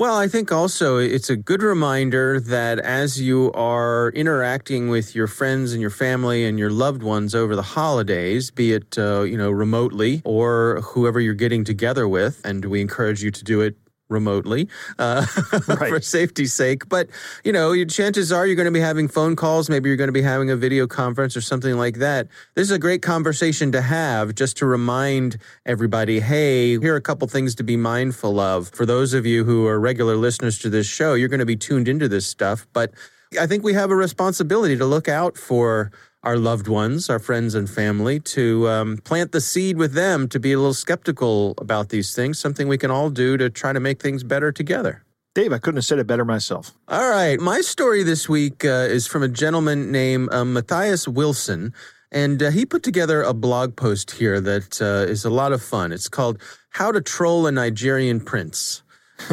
Well, 0.00 0.16
I 0.16 0.26
think 0.26 0.50
also 0.50 0.96
it's 0.96 1.30
a 1.30 1.36
good 1.36 1.62
reminder 1.62 2.40
that 2.40 2.80
as 2.80 3.20
you 3.20 3.52
are 3.52 4.10
interacting 4.10 4.88
with 4.88 5.14
your 5.14 5.28
friends 5.28 5.72
and 5.72 5.80
your 5.80 5.90
family 5.90 6.44
and 6.44 6.58
your 6.58 6.70
loved 6.70 7.04
ones 7.04 7.32
over 7.32 7.54
the 7.54 7.62
holidays, 7.62 8.50
be 8.50 8.72
it 8.72 8.98
uh, 8.98 9.22
you 9.22 9.38
know 9.38 9.52
remotely 9.52 10.20
or 10.24 10.80
whoever 10.82 11.20
you're 11.20 11.32
getting 11.32 11.62
together 11.62 12.08
with, 12.08 12.40
and 12.44 12.64
we 12.64 12.80
encourage 12.80 13.22
you 13.22 13.30
to 13.30 13.44
do 13.44 13.60
it 13.60 13.76
remotely 14.14 14.68
uh, 14.98 15.26
for 15.26 16.00
safety's 16.00 16.54
sake. 16.54 16.88
But 16.88 17.10
you 17.44 17.52
know, 17.52 17.72
your 17.72 17.86
chances 17.86 18.32
are 18.32 18.46
you're 18.46 18.56
going 18.56 18.64
to 18.64 18.72
be 18.72 18.80
having 18.80 19.08
phone 19.08 19.36
calls. 19.36 19.68
Maybe 19.68 19.90
you're 19.90 19.98
going 19.98 20.08
to 20.08 20.12
be 20.12 20.22
having 20.22 20.50
a 20.50 20.56
video 20.56 20.86
conference 20.86 21.36
or 21.36 21.42
something 21.42 21.76
like 21.76 21.96
that. 21.98 22.28
This 22.54 22.68
is 22.68 22.70
a 22.70 22.78
great 22.78 23.02
conversation 23.02 23.72
to 23.72 23.82
have, 23.82 24.34
just 24.34 24.56
to 24.58 24.66
remind 24.66 25.36
everybody, 25.66 26.20
hey, 26.20 26.78
here 26.78 26.94
are 26.94 26.96
a 26.96 27.02
couple 27.02 27.28
things 27.28 27.54
to 27.56 27.64
be 27.64 27.76
mindful 27.76 28.40
of. 28.40 28.70
For 28.70 28.86
those 28.86 29.12
of 29.12 29.26
you 29.26 29.44
who 29.44 29.66
are 29.66 29.78
regular 29.78 30.16
listeners 30.16 30.58
to 30.60 30.70
this 30.70 30.86
show, 30.86 31.14
you're 31.14 31.28
going 31.28 31.40
to 31.40 31.46
be 31.46 31.56
tuned 31.56 31.88
into 31.88 32.08
this 32.08 32.26
stuff, 32.26 32.66
but. 32.72 32.92
I 33.40 33.48
think 33.48 33.64
we 33.64 33.72
have 33.72 33.90
a 33.90 33.96
responsibility 33.96 34.76
to 34.76 34.86
look 34.86 35.08
out 35.08 35.36
for 35.36 35.90
our 36.24 36.38
loved 36.38 36.66
ones, 36.66 37.08
our 37.08 37.18
friends 37.18 37.54
and 37.54 37.68
family, 37.68 38.18
to 38.18 38.68
um, 38.68 38.96
plant 38.98 39.32
the 39.32 39.40
seed 39.40 39.76
with 39.76 39.92
them 39.92 40.28
to 40.28 40.40
be 40.40 40.52
a 40.52 40.56
little 40.56 40.74
skeptical 40.74 41.54
about 41.58 41.90
these 41.90 42.14
things, 42.14 42.38
something 42.38 42.66
we 42.66 42.78
can 42.78 42.90
all 42.90 43.10
do 43.10 43.36
to 43.36 43.50
try 43.50 43.72
to 43.72 43.80
make 43.80 44.00
things 44.00 44.24
better 44.24 44.50
together. 44.50 45.04
Dave, 45.34 45.52
I 45.52 45.58
couldn't 45.58 45.78
have 45.78 45.84
said 45.84 45.98
it 45.98 46.06
better 46.06 46.24
myself. 46.24 46.72
All 46.88 47.10
right. 47.10 47.38
My 47.40 47.60
story 47.60 48.04
this 48.04 48.28
week 48.28 48.64
uh, 48.64 48.86
is 48.88 49.06
from 49.06 49.22
a 49.22 49.28
gentleman 49.28 49.90
named 49.90 50.32
uh, 50.32 50.44
Matthias 50.44 51.08
Wilson. 51.08 51.74
And 52.12 52.40
uh, 52.40 52.50
he 52.52 52.64
put 52.64 52.84
together 52.84 53.22
a 53.22 53.34
blog 53.34 53.74
post 53.74 54.12
here 54.12 54.40
that 54.40 54.80
uh, 54.80 55.10
is 55.10 55.24
a 55.24 55.30
lot 55.30 55.52
of 55.52 55.60
fun. 55.60 55.90
It's 55.90 56.08
called 56.08 56.40
How 56.70 56.92
to 56.92 57.00
Troll 57.00 57.48
a 57.48 57.52
Nigerian 57.52 58.20
Prince. 58.20 58.82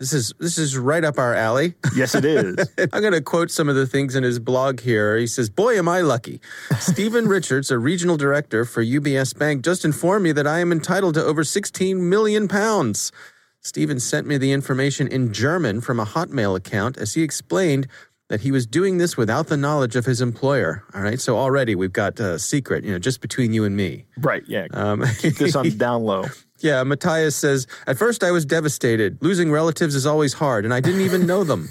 This 0.00 0.14
is 0.14 0.32
this 0.38 0.56
is 0.56 0.78
right 0.78 1.04
up 1.04 1.18
our 1.18 1.34
alley. 1.34 1.74
Yes, 1.94 2.14
it 2.14 2.24
is. 2.24 2.56
I'm 2.92 3.02
going 3.02 3.12
to 3.12 3.20
quote 3.20 3.50
some 3.50 3.68
of 3.68 3.74
the 3.76 3.86
things 3.86 4.16
in 4.16 4.22
his 4.22 4.38
blog 4.38 4.80
here. 4.80 5.18
He 5.18 5.26
says, 5.26 5.50
Boy, 5.50 5.76
am 5.76 5.90
I 5.90 6.00
lucky. 6.00 6.40
Stephen 6.78 7.28
Richards, 7.28 7.70
a 7.70 7.78
regional 7.78 8.16
director 8.16 8.64
for 8.64 8.82
UBS 8.82 9.38
Bank, 9.38 9.62
just 9.62 9.84
informed 9.84 10.24
me 10.24 10.32
that 10.32 10.46
I 10.46 10.60
am 10.60 10.72
entitled 10.72 11.14
to 11.14 11.24
over 11.24 11.44
16 11.44 12.08
million 12.08 12.48
pounds. 12.48 13.12
Stephen 13.60 14.00
sent 14.00 14.26
me 14.26 14.38
the 14.38 14.52
information 14.52 15.06
in 15.06 15.34
German 15.34 15.82
from 15.82 16.00
a 16.00 16.06
Hotmail 16.06 16.56
account 16.56 16.96
as 16.96 17.12
he 17.12 17.22
explained 17.22 17.86
that 18.30 18.40
he 18.40 18.50
was 18.50 18.64
doing 18.64 18.96
this 18.96 19.18
without 19.18 19.48
the 19.48 19.56
knowledge 19.56 19.96
of 19.96 20.06
his 20.06 20.22
employer. 20.22 20.82
All 20.94 21.02
right, 21.02 21.20
so 21.20 21.36
already 21.36 21.74
we've 21.74 21.92
got 21.92 22.18
a 22.20 22.38
secret, 22.38 22.84
you 22.84 22.92
know, 22.92 22.98
just 22.98 23.20
between 23.20 23.52
you 23.52 23.64
and 23.64 23.76
me. 23.76 24.06
right. 24.16 24.44
Yeah. 24.46 24.66
Um, 24.72 25.04
Keep 25.18 25.36
this 25.36 25.54
on 25.56 25.68
down 25.76 26.04
low. 26.04 26.24
Yeah, 26.62 26.82
Matthias 26.82 27.36
says, 27.36 27.66
At 27.86 27.98
first 27.98 28.22
I 28.22 28.30
was 28.30 28.44
devastated. 28.44 29.18
Losing 29.20 29.50
relatives 29.50 29.94
is 29.94 30.06
always 30.06 30.32
hard, 30.32 30.64
and 30.64 30.72
I 30.72 30.80
didn't 30.80 31.02
even 31.02 31.26
know 31.26 31.44
them. 31.44 31.70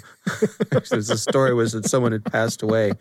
The 0.70 1.18
story 1.18 1.54
was 1.54 1.74
that 1.74 1.86
someone 1.86 2.12
had 2.12 2.26
passed 2.26 2.62
away. 2.62 2.94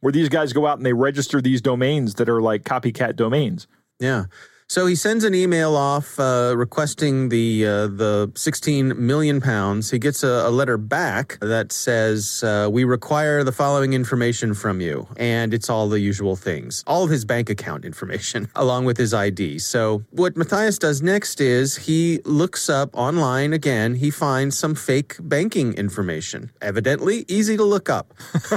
where 0.00 0.12
these 0.12 0.28
guys 0.28 0.52
go 0.52 0.66
out 0.66 0.76
and 0.78 0.86
they 0.86 0.92
register 0.92 1.40
these 1.40 1.60
domains 1.60 2.14
that 2.16 2.28
are 2.28 2.42
like 2.42 2.64
copycat 2.64 3.16
domains. 3.16 3.66
Yeah. 3.98 4.24
So 4.68 4.86
he 4.86 4.96
sends 4.96 5.22
an 5.22 5.32
email 5.32 5.76
off 5.76 6.18
uh, 6.18 6.52
requesting 6.56 7.28
the 7.28 7.64
uh, 7.64 7.86
the 7.86 8.32
16 8.34 8.94
million 9.06 9.40
pounds. 9.40 9.92
He 9.92 10.00
gets 10.00 10.24
a, 10.24 10.48
a 10.48 10.50
letter 10.50 10.76
back 10.76 11.38
that 11.40 11.70
says 11.70 12.42
uh, 12.42 12.68
we 12.68 12.82
require 12.82 13.44
the 13.44 13.52
following 13.52 13.92
information 13.92 14.54
from 14.54 14.80
you, 14.80 15.06
and 15.16 15.54
it's 15.54 15.70
all 15.70 15.88
the 15.88 16.00
usual 16.00 16.34
things, 16.34 16.82
all 16.84 17.04
of 17.04 17.10
his 17.10 17.24
bank 17.24 17.48
account 17.48 17.84
information 17.90 18.48
along 18.56 18.86
with 18.86 18.96
his 18.96 19.14
ID. 19.14 19.60
So 19.60 20.02
what 20.10 20.36
Matthias 20.36 20.78
does 20.78 21.00
next 21.00 21.40
is 21.40 21.76
he 21.76 22.18
looks 22.24 22.68
up 22.68 22.90
online 22.92 23.52
again. 23.52 23.94
He 23.94 24.10
finds 24.10 24.58
some 24.58 24.74
fake 24.74 25.14
banking 25.20 25.74
information, 25.74 26.50
evidently 26.60 27.24
easy 27.28 27.56
to 27.56 27.64
look 27.64 27.88
up, 27.88 28.14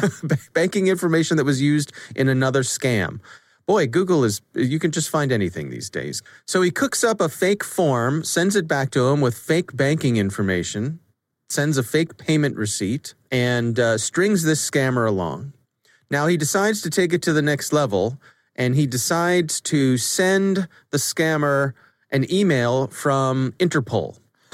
banking 0.53 0.87
information 0.87 1.37
that 1.37 1.45
was 1.45 1.61
used 1.61 1.93
in 2.15 2.29
another 2.29 2.63
scam. 2.63 3.19
Boy, 3.69 3.85
Google 3.85 4.23
is, 4.23 4.41
you 4.55 4.79
can 4.79 4.89
just 4.89 5.11
find 5.11 5.31
anything 5.31 5.69
these 5.69 5.91
days. 5.91 6.23
So 6.47 6.63
he 6.63 6.71
cooks 6.71 7.03
up 7.03 7.21
a 7.21 7.29
fake 7.29 7.63
form, 7.63 8.23
sends 8.23 8.55
it 8.55 8.67
back 8.67 8.89
to 8.91 9.09
him 9.09 9.21
with 9.21 9.37
fake 9.37 9.77
banking 9.77 10.17
information, 10.17 10.99
sends 11.51 11.77
a 11.77 11.83
fake 11.83 12.17
payment 12.17 12.55
receipt, 12.55 13.13
and 13.29 13.79
uh, 13.79 13.99
strings 13.99 14.41
this 14.41 14.67
scammer 14.67 15.07
along. 15.07 15.53
Now 16.09 16.25
he 16.25 16.35
decides 16.35 16.81
to 16.81 16.89
take 16.89 17.13
it 17.13 17.21
to 17.21 17.31
the 17.31 17.43
next 17.43 17.71
level, 17.71 18.19
and 18.55 18.73
he 18.73 18.87
decides 18.87 19.61
to 19.61 19.97
send 19.97 20.67
the 20.89 20.97
scammer 20.97 21.73
an 22.09 22.25
email 22.33 22.87
from 22.87 23.53
Interpol. 23.59 24.17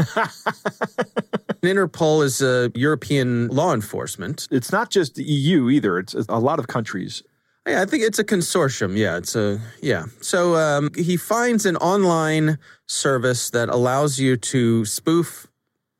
Interpol 1.63 2.22
is 2.22 2.41
a 2.41 2.69
European 2.75 3.48
law 3.48 3.74
enforcement. 3.74 4.50
It's 4.51 4.74
not 4.74 4.89
just 4.89 5.15
the 5.15 5.24
EU 5.24 5.69
either, 5.69 6.00
it's 6.00 6.13
a 6.27 6.38
lot 6.38 6.60
of 6.60 6.67
countries. 6.67 7.24
Yeah, 7.67 7.81
I 7.81 7.86
think 7.86 8.03
it's 8.03 8.19
a 8.19 8.24
consortium. 8.24 8.95
Yeah, 8.95 9.17
it's 9.17 9.36
a 9.36 9.60
yeah. 9.81 10.05
So 10.22 10.55
um, 10.55 10.91
he 10.95 11.17
finds 11.17 11.65
an 11.65 11.77
online 11.77 12.60
service 12.88 13.50
that 13.50 13.69
allows 13.69 14.19
you 14.19 14.38
to 14.38 14.86
spoof 14.86 15.48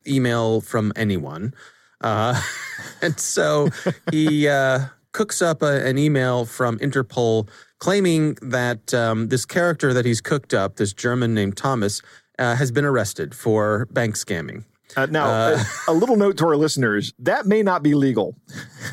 email 0.06 0.60
from 0.60 0.92
anyone, 0.94 1.54
uh, 2.00 2.40
and 3.02 3.18
so 3.18 3.68
he 4.12 4.46
uh, 4.46 4.86
cooks 5.12 5.42
up 5.42 5.62
a, 5.62 5.84
an 5.84 5.98
email 5.98 6.44
from 6.44 6.78
Interpol 6.78 7.48
claiming 7.78 8.34
that 8.42 8.94
um, 8.94 9.28
this 9.28 9.44
character 9.44 9.92
that 9.92 10.04
he's 10.04 10.20
cooked 10.20 10.54
up, 10.54 10.76
this 10.76 10.92
German 10.92 11.34
named 11.34 11.56
Thomas, 11.56 12.00
uh, 12.38 12.54
has 12.56 12.70
been 12.70 12.84
arrested 12.84 13.34
for 13.34 13.86
bank 13.90 14.14
scamming. 14.14 14.64
Uh, 14.96 15.06
now, 15.06 15.28
a, 15.28 15.64
a 15.88 15.92
little 15.92 16.16
note 16.16 16.36
to 16.38 16.46
our 16.46 16.56
listeners 16.56 17.12
that 17.18 17.46
may 17.46 17.62
not 17.62 17.82
be 17.82 17.94
legal 17.94 18.36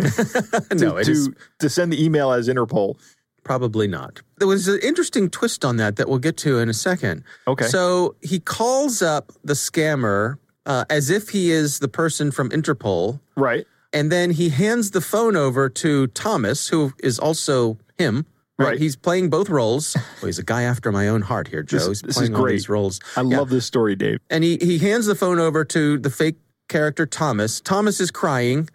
no, 0.74 0.96
it 0.96 1.04
to, 1.04 1.10
is 1.12 1.30
to 1.58 1.68
send 1.68 1.92
the 1.92 2.02
email 2.02 2.32
as 2.32 2.48
Interpol. 2.48 2.96
Probably 3.44 3.88
not. 3.88 4.22
There 4.38 4.48
was 4.48 4.68
an 4.68 4.78
interesting 4.82 5.28
twist 5.28 5.64
on 5.64 5.76
that 5.76 5.96
that 5.96 6.08
we'll 6.08 6.18
get 6.20 6.36
to 6.38 6.58
in 6.58 6.68
a 6.68 6.74
second. 6.74 7.24
Okay. 7.46 7.66
So 7.66 8.14
he 8.22 8.38
calls 8.40 9.02
up 9.02 9.32
the 9.44 9.54
scammer 9.54 10.36
uh, 10.64 10.84
as 10.88 11.10
if 11.10 11.30
he 11.30 11.50
is 11.50 11.80
the 11.80 11.88
person 11.88 12.30
from 12.30 12.50
Interpol, 12.50 13.18
Right. 13.36 13.66
and 13.92 14.12
then 14.12 14.30
he 14.30 14.48
hands 14.50 14.92
the 14.92 15.00
phone 15.00 15.34
over 15.36 15.68
to 15.68 16.06
Thomas, 16.08 16.68
who 16.68 16.92
is 17.02 17.18
also 17.18 17.78
him. 17.98 18.26
Right. 18.58 18.68
Right. 18.68 18.78
He's 18.78 18.96
playing 18.96 19.30
both 19.30 19.48
roles. 19.48 19.94
Well, 19.96 20.26
he's 20.26 20.38
a 20.38 20.44
guy 20.44 20.62
after 20.62 20.92
my 20.92 21.08
own 21.08 21.22
heart 21.22 21.48
here, 21.48 21.62
Joe. 21.62 21.78
This- 21.78 21.86
he's 21.88 22.02
this 22.02 22.10
is 22.10 22.16
playing 22.18 22.34
all 22.34 22.42
great. 22.42 22.52
these 22.52 22.68
roles. 22.68 23.00
I 23.16 23.22
Yeah. 23.22 23.38
love 23.38 23.48
this 23.50 23.66
story, 23.66 23.96
Dave. 23.96 24.18
And 24.30 24.44
he, 24.44 24.58
he 24.60 24.78
hands 24.78 25.06
the 25.06 25.14
phone 25.14 25.38
over 25.38 25.64
to 25.64 25.98
the 25.98 26.10
fake 26.10 26.36
character 26.68 27.06
Thomas. 27.06 27.60
Thomas 27.60 28.00
is 28.00 28.10
crying 28.10 28.68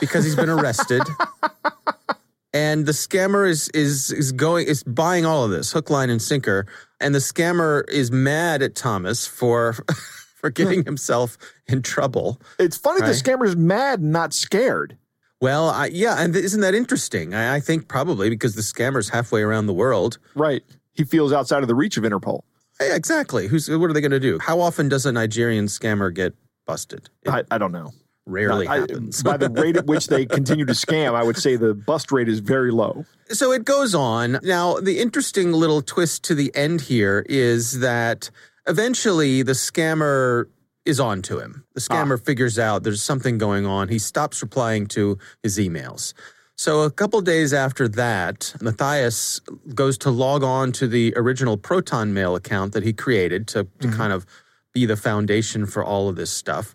because 0.00 0.24
he's 0.24 0.36
been 0.36 0.48
arrested. 0.48 1.02
and 2.52 2.86
the 2.86 2.92
scammer 2.92 3.48
is 3.48 3.68
is 3.70 4.10
is 4.10 4.32
going 4.32 4.66
is 4.66 4.82
buying 4.84 5.26
all 5.26 5.44
of 5.44 5.50
this, 5.50 5.72
hook, 5.72 5.90
line, 5.90 6.10
and 6.10 6.22
sinker. 6.22 6.66
And 7.00 7.14
the 7.14 7.18
scammer 7.20 7.88
is 7.88 8.10
mad 8.10 8.62
at 8.62 8.74
Thomas 8.74 9.26
for 9.26 9.72
for 10.36 10.50
getting 10.50 10.80
hmm. 10.80 10.86
himself 10.86 11.36
in 11.66 11.82
trouble. 11.82 12.40
It's 12.58 12.76
funny 12.76 13.00
Right. 13.02 13.08
the 13.08 13.12
scammer's 13.14 13.56
mad 13.56 14.00
and 14.00 14.12
not 14.12 14.32
scared. 14.32 14.96
Well, 15.40 15.68
I, 15.70 15.86
yeah, 15.86 16.16
and 16.18 16.34
isn't 16.34 16.60
that 16.62 16.74
interesting? 16.74 17.32
I, 17.34 17.56
I 17.56 17.60
think 17.60 17.86
probably 17.88 18.28
because 18.28 18.54
the 18.54 18.62
scammer's 18.62 19.08
halfway 19.10 19.42
around 19.42 19.66
the 19.66 19.72
world. 19.74 20.18
Right. 20.34 20.62
He 20.94 21.04
feels 21.04 21.32
outside 21.32 21.62
of 21.62 21.68
the 21.68 21.74
reach 21.76 21.96
of 21.96 22.04
Interpol. 22.04 22.40
Hey, 22.78 22.94
exactly. 22.94 23.46
Who's 23.48 23.68
what 23.70 23.88
are 23.88 23.92
they 23.92 24.00
going 24.00 24.10
to 24.12 24.20
do? 24.20 24.38
How 24.40 24.60
often 24.60 24.88
does 24.88 25.06
a 25.06 25.12
Nigerian 25.12 25.66
scammer 25.66 26.12
get 26.12 26.34
busted? 26.66 27.08
It 27.22 27.30
I, 27.30 27.44
I 27.52 27.58
don't 27.58 27.72
know. 27.72 27.92
rarely 28.26 28.66
I- 28.66 28.80
happens. 28.80 29.22
by 29.22 29.36
the 29.36 29.48
rate 29.48 29.76
at 29.76 29.86
which 29.86 30.08
they 30.08 30.26
continue 30.38 30.64
to 30.66 30.72
scam, 30.72 31.14
I 31.14 31.22
would 31.22 31.36
say 31.36 31.54
the 31.56 31.72
bust 31.74 32.10
rate 32.12 32.28
is 32.28 32.40
very 32.40 32.70
low. 32.72 33.04
So 33.30 33.52
it 33.52 33.64
goes 33.64 33.94
on. 33.94 34.38
Now, 34.42 34.74
the 34.80 34.98
interesting 35.00 35.52
little 35.52 35.82
twist 35.82 36.24
to 36.24 36.34
the 36.34 36.50
end 36.56 36.80
here 36.82 37.24
is 37.28 37.80
that 37.80 38.30
eventually 38.66 39.42
the 39.42 39.52
scammer 39.52 40.46
is 40.88 40.98
on 40.98 41.22
to 41.22 41.38
him. 41.38 41.64
The 41.74 41.80
scammer 41.80 42.18
figures 42.24 42.58
out 42.58 42.82
there's 42.82 43.02
something 43.02 43.36
going 43.36 43.66
on. 43.66 43.88
He 43.88 43.98
stops 43.98 44.40
replying 44.42 44.86
to 44.88 45.18
his 45.42 45.58
emails. 45.58 46.14
So 46.56 46.80
a 46.80 46.90
couple 46.90 47.20
days 47.20 47.52
after 47.52 47.86
that, 47.88 48.54
Matthias 48.60 49.40
goes 49.74 49.96
to 49.98 50.10
log 50.10 50.42
on 50.42 50.72
to 50.72 50.88
the 50.88 51.12
original 51.14 51.56
Proton 51.56 52.12
Mail 52.12 52.34
account 52.34 52.72
that 52.72 52.82
he 52.82 52.92
created 52.92 53.46
to, 53.48 53.68
to 53.80 53.88
kind 53.92 54.12
of 54.12 54.26
be 54.72 54.86
the 54.86 54.96
foundation 54.96 55.66
for 55.66 55.84
all 55.84 56.08
of 56.08 56.16
this 56.16 56.32
stuff. 56.32 56.74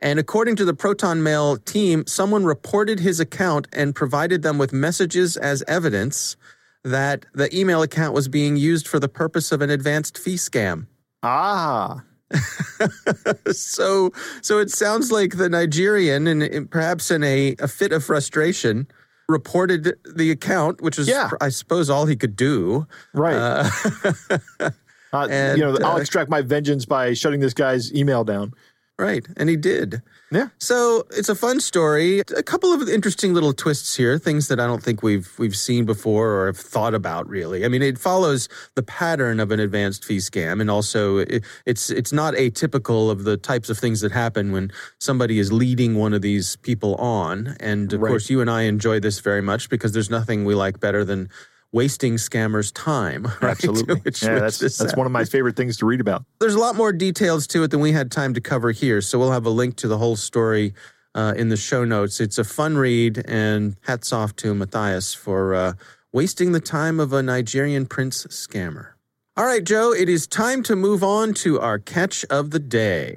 And 0.00 0.18
according 0.18 0.56
to 0.56 0.64
the 0.64 0.74
Proton 0.74 1.22
Mail 1.22 1.56
team, 1.56 2.06
someone 2.06 2.44
reported 2.44 3.00
his 3.00 3.18
account 3.18 3.66
and 3.72 3.94
provided 3.94 4.42
them 4.42 4.58
with 4.58 4.72
messages 4.72 5.36
as 5.36 5.64
evidence 5.66 6.36
that 6.84 7.26
the 7.34 7.48
email 7.58 7.82
account 7.82 8.14
was 8.14 8.28
being 8.28 8.56
used 8.56 8.86
for 8.86 9.00
the 9.00 9.08
purpose 9.08 9.50
of 9.50 9.62
an 9.62 9.70
advanced 9.70 10.18
fee 10.18 10.36
scam. 10.36 10.86
Ah. 11.22 12.04
So, 13.52 14.12
so 14.42 14.58
it 14.58 14.70
sounds 14.70 15.12
like 15.12 15.36
the 15.36 15.48
Nigerian, 15.48 16.26
and 16.26 16.70
perhaps 16.70 17.10
in 17.10 17.22
a, 17.22 17.54
a 17.58 17.68
fit 17.68 17.92
of 17.92 18.04
frustration, 18.04 18.86
reported 19.28 19.96
the 20.14 20.30
account, 20.30 20.80
which 20.80 20.98
is, 20.98 21.08
Yeah. 21.08 21.30
I 21.40 21.48
suppose, 21.48 21.88
all 21.90 22.06
he 22.06 22.16
could 22.16 22.36
do. 22.36 22.86
Right. 23.14 23.36
Uh, 23.36 24.70
Uh, 25.12 25.28
and, 25.30 25.56
you 25.56 25.64
know, 25.64 25.78
I'll 25.82 25.96
uh, 25.96 26.00
extract 26.00 26.28
my 26.28 26.42
vengeance 26.42 26.84
by 26.84 27.14
shutting 27.14 27.40
this 27.40 27.54
guy's 27.54 27.94
email 27.94 28.24
down. 28.24 28.52
Right, 28.98 29.26
and 29.36 29.48
he 29.48 29.56
did. 29.56 30.02
Yeah. 30.32 30.48
So 30.58 31.06
it's 31.10 31.28
a 31.28 31.34
fun 31.36 31.60
story. 31.60 32.20
A 32.36 32.42
couple 32.42 32.72
of 32.72 32.88
interesting 32.88 33.32
little 33.32 33.52
twists 33.52 33.94
here, 33.96 34.18
things 34.18 34.48
that 34.48 34.58
I 34.58 34.66
don't 34.66 34.82
think 34.82 35.02
we've 35.02 35.32
we've 35.38 35.54
seen 35.56 35.84
before 35.84 36.30
or 36.30 36.46
have 36.46 36.56
thought 36.56 36.94
about 36.94 37.28
really. 37.28 37.64
I 37.64 37.68
mean, 37.68 37.82
it 37.82 37.96
follows 37.98 38.48
the 38.74 38.82
pattern 38.82 39.38
of 39.38 39.52
an 39.52 39.60
advanced 39.60 40.04
fee 40.04 40.16
scam, 40.18 40.60
and 40.60 40.68
also 40.70 41.18
it, 41.18 41.44
it's 41.64 41.90
it's 41.90 42.12
not 42.12 42.34
atypical 42.34 43.10
of 43.10 43.24
the 43.24 43.36
types 43.36 43.70
of 43.70 43.78
things 43.78 44.00
that 44.00 44.10
happen 44.12 44.50
when 44.50 44.72
somebody 44.98 45.38
is 45.38 45.52
leading 45.52 45.94
one 45.94 46.12
of 46.12 46.22
these 46.22 46.56
people 46.56 46.96
on. 46.96 47.56
And 47.60 47.92
of 47.92 48.00
Right. 48.00 48.10
course, 48.10 48.28
you 48.28 48.40
and 48.40 48.50
I 48.50 48.62
enjoy 48.62 48.98
this 49.00 49.20
very 49.20 49.42
much 49.42 49.68
because 49.68 49.92
there's 49.92 50.10
nothing 50.10 50.44
we 50.44 50.54
like 50.54 50.80
better 50.80 51.04
than 51.04 51.28
wasting 51.72 52.14
scammers' 52.14 52.72
time. 52.74 53.24
Right? 53.40 53.50
Absolutely. 53.50 53.94
Which- 54.04 54.22
yeah, 54.22 54.34
which 54.40 54.58
that's 54.58 54.78
that's 54.78 54.96
one 54.96 55.06
of 55.06 55.12
my 55.12 55.24
favorite 55.24 55.56
things 55.56 55.76
to 55.78 55.86
read 55.86 56.00
about. 56.00 56.24
there's 56.40 56.54
a 56.54 56.58
lot 56.58 56.76
more 56.76 56.92
details 56.92 57.46
to 57.48 57.62
it 57.64 57.70
than 57.70 57.80
we 57.80 57.92
had 57.92 58.10
time 58.10 58.34
to 58.34 58.40
cover 58.40 58.70
here. 58.72 59.00
So 59.00 59.18
we'll 59.18 59.32
have 59.32 59.46
a 59.46 59.50
link 59.50 59.76
to 59.76 59.88
the 59.88 59.98
whole 59.98 60.16
story 60.16 60.74
uh, 61.14 61.34
in 61.36 61.48
the 61.48 61.56
show 61.56 61.84
notes. 61.84 62.20
It's 62.20 62.38
a 62.38 62.44
fun 62.44 62.76
read, 62.76 63.22
and 63.26 63.76
hats 63.82 64.12
off 64.12 64.36
to 64.36 64.54
Matthias 64.54 65.14
for 65.14 65.54
uh, 65.54 65.72
wasting 66.12 66.52
the 66.52 66.60
time 66.60 67.00
of 67.00 67.12
a 67.12 67.22
Nigerian 67.22 67.86
prince 67.86 68.26
scammer. 68.26 68.90
All 69.36 69.44
right, 69.44 69.62
Joe, 69.64 69.92
it 69.92 70.08
is 70.08 70.26
time 70.26 70.62
to 70.62 70.74
move 70.76 71.02
on 71.04 71.34
to 71.34 71.60
our 71.60 71.78
catch 71.78 72.24
of 72.30 72.50
the 72.52 72.58
day. 72.58 73.16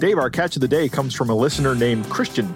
Dave, 0.00 0.16
our 0.18 0.30
catch 0.30 0.56
of 0.56 0.62
the 0.62 0.68
day 0.68 0.88
comes 0.88 1.14
from 1.14 1.28
a 1.30 1.34
listener 1.34 1.74
named 1.74 2.08
Christian. 2.08 2.52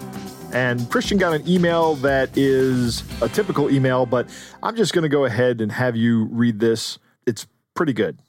And 0.55 0.89
Christian 0.89 1.17
got 1.17 1.33
an 1.33 1.45
email 1.45 1.95
that 1.95 2.29
is 2.37 3.03
a 3.21 3.27
typical 3.27 3.69
email, 3.69 4.05
but 4.05 4.29
I'm 4.63 4.77
just 4.77 4.93
going 4.93 5.03
to 5.03 5.09
go 5.09 5.25
ahead 5.25 5.59
and 5.59 5.69
have 5.69 5.97
you 5.97 6.29
read 6.31 6.61
this. 6.61 6.97
It's 7.27 7.45
pretty 7.73 7.91
good. 7.91 8.19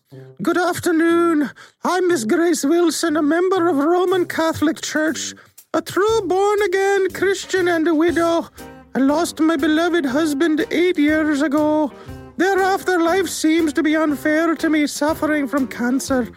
Good 0.42 0.58
afternoon. 0.58 1.50
I'm 1.84 2.08
Miss 2.08 2.24
Grace 2.24 2.64
Wilson, 2.64 3.16
a 3.16 3.22
member 3.22 3.68
of 3.68 3.76
Roman 3.76 4.26
Catholic 4.26 4.80
Church, 4.80 5.34
a 5.72 5.80
true 5.80 6.22
born 6.22 6.62
again 6.62 7.10
Christian 7.10 7.68
and 7.68 7.86
a 7.86 7.94
widow. 7.94 8.48
I 8.96 8.98
lost 8.98 9.38
my 9.38 9.56
beloved 9.56 10.04
husband 10.04 10.66
eight 10.72 10.98
years 10.98 11.42
ago. 11.42 11.92
Thereafter, 12.36 13.00
life 13.00 13.28
seems 13.28 13.72
to 13.72 13.82
be 13.82 13.96
unfair 13.96 14.54
to 14.56 14.68
me, 14.68 14.86
suffering 14.86 15.48
from 15.48 15.66
cancer. 15.66 16.28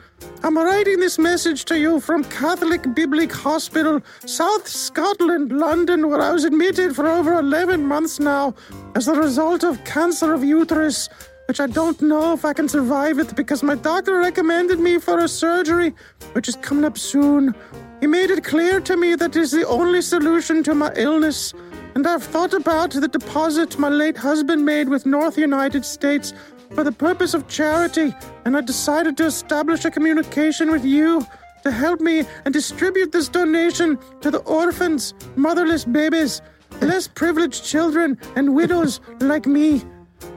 I'm 0.44 0.58
writing 0.58 0.98
this 0.98 1.20
message 1.20 1.66
to 1.66 1.78
you 1.78 2.00
from 2.00 2.24
Catholic 2.24 2.96
Biblic 2.96 3.34
Hospital, 3.34 4.02
South 4.26 4.66
Scotland, 4.66 5.52
London, 5.52 6.08
where 6.08 6.22
I 6.22 6.32
was 6.32 6.46
admitted 6.46 6.96
for 6.96 7.06
over 7.06 7.34
11 7.34 7.86
months 7.86 8.18
now 8.18 8.56
as 8.96 9.10
a 9.10 9.14
result 9.14 9.66
of 9.66 9.84
cancer 9.84 10.34
of 10.34 10.42
uterus, 10.42 11.10
which 11.50 11.60
I 11.60 11.68
don't 11.68 12.02
know 12.02 12.32
if 12.32 12.46
I 12.46 12.54
can 12.54 12.70
survive 12.70 13.20
it 13.20 13.36
because 13.36 13.62
my 13.62 13.76
doctor 13.76 14.20
recommended 14.20 14.80
me 14.80 15.00
for 15.00 15.20
a 15.20 15.28
surgery, 15.28 15.94
which 16.32 16.48
is 16.48 16.56
coming 16.56 16.86
up 16.86 16.98
soon. 16.98 17.54
He 18.00 18.08
made 18.08 18.32
it 18.32 18.46
clear 18.46 18.80
to 18.80 18.96
me 18.96 19.16
that 19.16 19.36
is 19.36 19.52
the 19.52 19.68
only 19.68 20.02
solution 20.02 20.64
to 20.64 20.74
my 20.74 20.94
illness, 20.96 21.54
and 21.96 22.06
I've 22.08 22.24
thought 22.24 22.54
about 22.54 22.92
the 22.92 23.08
deposit 23.08 23.78
my 23.80 23.90
late 23.90 24.18
husband 24.18 24.66
made 24.66 24.90
with 24.90 25.06
North 25.06 25.38
United 25.38 25.84
States 25.86 26.34
for 26.74 26.84
the 26.84 26.92
purpose 26.92 27.34
of 27.34 27.48
charity, 27.48 28.14
and 28.46 28.56
I 28.56 28.62
decided 28.62 29.18
to 29.18 29.26
establish 29.26 29.86
a 29.86 29.92
communication 29.92 30.72
with 30.72 30.86
you 30.86 31.26
to 31.64 31.72
help 31.72 32.00
me 32.00 32.26
and 32.46 32.54
distribute 32.54 33.12
this 33.12 33.28
donation 33.28 33.98
to 34.22 34.32
the 34.32 34.40
orphans, 34.40 35.14
motherless 35.36 35.84
babies, 35.84 36.42
less 36.82 37.08
privileged 37.08 37.66
children, 37.66 38.18
and 38.36 38.56
widows 38.56 39.02
like 39.20 39.46
me. 39.46 39.84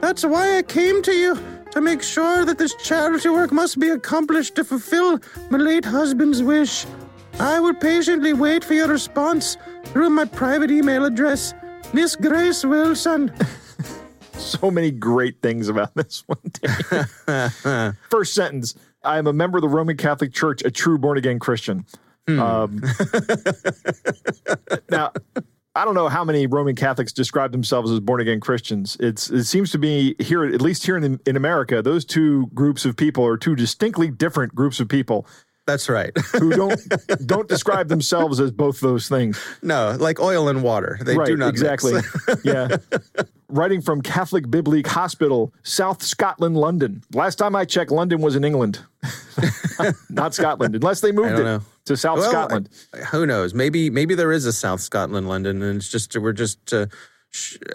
That's 0.01 0.25
why 0.25 0.57
I 0.57 0.63
came 0.63 1.01
to 1.03 1.13
you 1.13 1.39
to 1.71 1.81
make 1.81 2.03
sure 2.03 2.45
that 2.45 2.57
this 2.57 2.75
charity 2.75 3.29
work 3.29 3.51
must 3.51 3.79
be 3.79 3.89
accomplished 3.89 4.55
to 4.55 4.63
fulfill 4.63 5.19
my 5.49 5.57
late 5.57 5.85
husband's 5.85 6.43
wish. 6.43 6.85
I 7.39 7.59
will 7.59 7.73
patiently 7.73 8.33
wait 8.33 8.63
for 8.63 8.73
your 8.73 8.87
response 8.87 9.57
through 9.93 10.09
my 10.09 10.25
private 10.25 10.71
email 10.71 11.05
address, 11.05 11.53
Miss 11.93 12.15
Grace 12.15 12.65
Wilson. 12.65 13.31
so 14.33 14.71
many 14.71 14.89
great 14.89 15.39
things 15.41 15.69
about 15.69 15.93
this 15.93 16.23
one. 16.25 17.93
First 18.09 18.33
sentence 18.33 18.73
I 19.03 19.19
am 19.19 19.27
a 19.27 19.33
member 19.33 19.59
of 19.59 19.61
the 19.61 19.69
Roman 19.69 19.95
Catholic 19.95 20.33
Church, 20.33 20.63
a 20.63 20.71
true 20.71 20.97
born 20.97 21.17
again 21.17 21.37
Christian. 21.37 21.85
Hmm. 22.27 22.39
Um, 22.39 22.81
now, 24.89 25.11
I 25.75 25.85
don't 25.85 25.93
know 25.93 26.07
how 26.07 26.23
many 26.23 26.47
Roman 26.47 26.75
Catholics 26.75 27.11
describe 27.11 27.51
themselves 27.51 27.91
as 27.91 27.99
born 27.99 28.21
again 28.21 28.39
Christians. 28.39 28.97
It's 28.99 29.29
it 29.29 29.43
seems 29.43 29.71
to 29.71 29.77
be 29.77 30.15
here, 30.19 30.45
at 30.45 30.61
least 30.61 30.85
here 30.85 30.97
in, 30.97 31.19
in 31.27 31.35
America, 31.35 31.81
those 31.81 32.03
two 32.03 32.47
groups 32.53 32.85
of 32.85 32.95
people 32.95 33.25
are 33.25 33.37
two 33.37 33.55
distinctly 33.55 34.09
different 34.09 34.55
groups 34.55 34.79
of 34.79 34.87
people. 34.87 35.27
That's 35.65 35.87
right. 35.87 36.15
who 36.33 36.51
don't 36.51 36.79
don't 37.25 37.47
describe 37.47 37.87
themselves 37.87 38.39
as 38.39 38.51
both 38.51 38.81
those 38.81 39.07
things. 39.07 39.39
No, 39.61 39.95
like 39.97 40.19
oil 40.19 40.49
and 40.49 40.61
water. 40.61 40.99
They 41.01 41.17
right, 41.17 41.25
do 41.25 41.37
not 41.37 41.49
exactly. 41.49 42.01
yeah. 42.43 42.77
Writing 43.47 43.81
from 43.81 44.01
Catholic 44.01 44.49
Biblic 44.49 44.87
Hospital, 44.87 45.53
South 45.63 46.03
Scotland, 46.03 46.57
London. 46.57 47.03
Last 47.13 47.35
time 47.35 47.55
I 47.55 47.65
checked, 47.65 47.91
London 47.91 48.19
was 48.21 48.35
in 48.35 48.43
England, 48.43 48.79
not 50.09 50.33
Scotland, 50.33 50.75
unless 50.75 51.01
they 51.01 51.11
moved 51.11 51.39
it 51.39 51.43
know. 51.43 51.61
to 51.85 51.95
South 51.95 52.17
well, 52.17 52.29
Scotland. 52.29 52.69
Who 53.11 53.25
knows? 53.25 53.53
Maybe 53.53 53.89
maybe 53.89 54.15
there 54.15 54.31
is 54.31 54.45
a 54.45 54.53
South 54.53 54.81
Scotland, 54.81 55.29
London, 55.29 55.61
and 55.61 55.77
it's 55.77 55.89
just 55.89 56.17
we're 56.17 56.33
just. 56.33 56.73
Uh, 56.73 56.87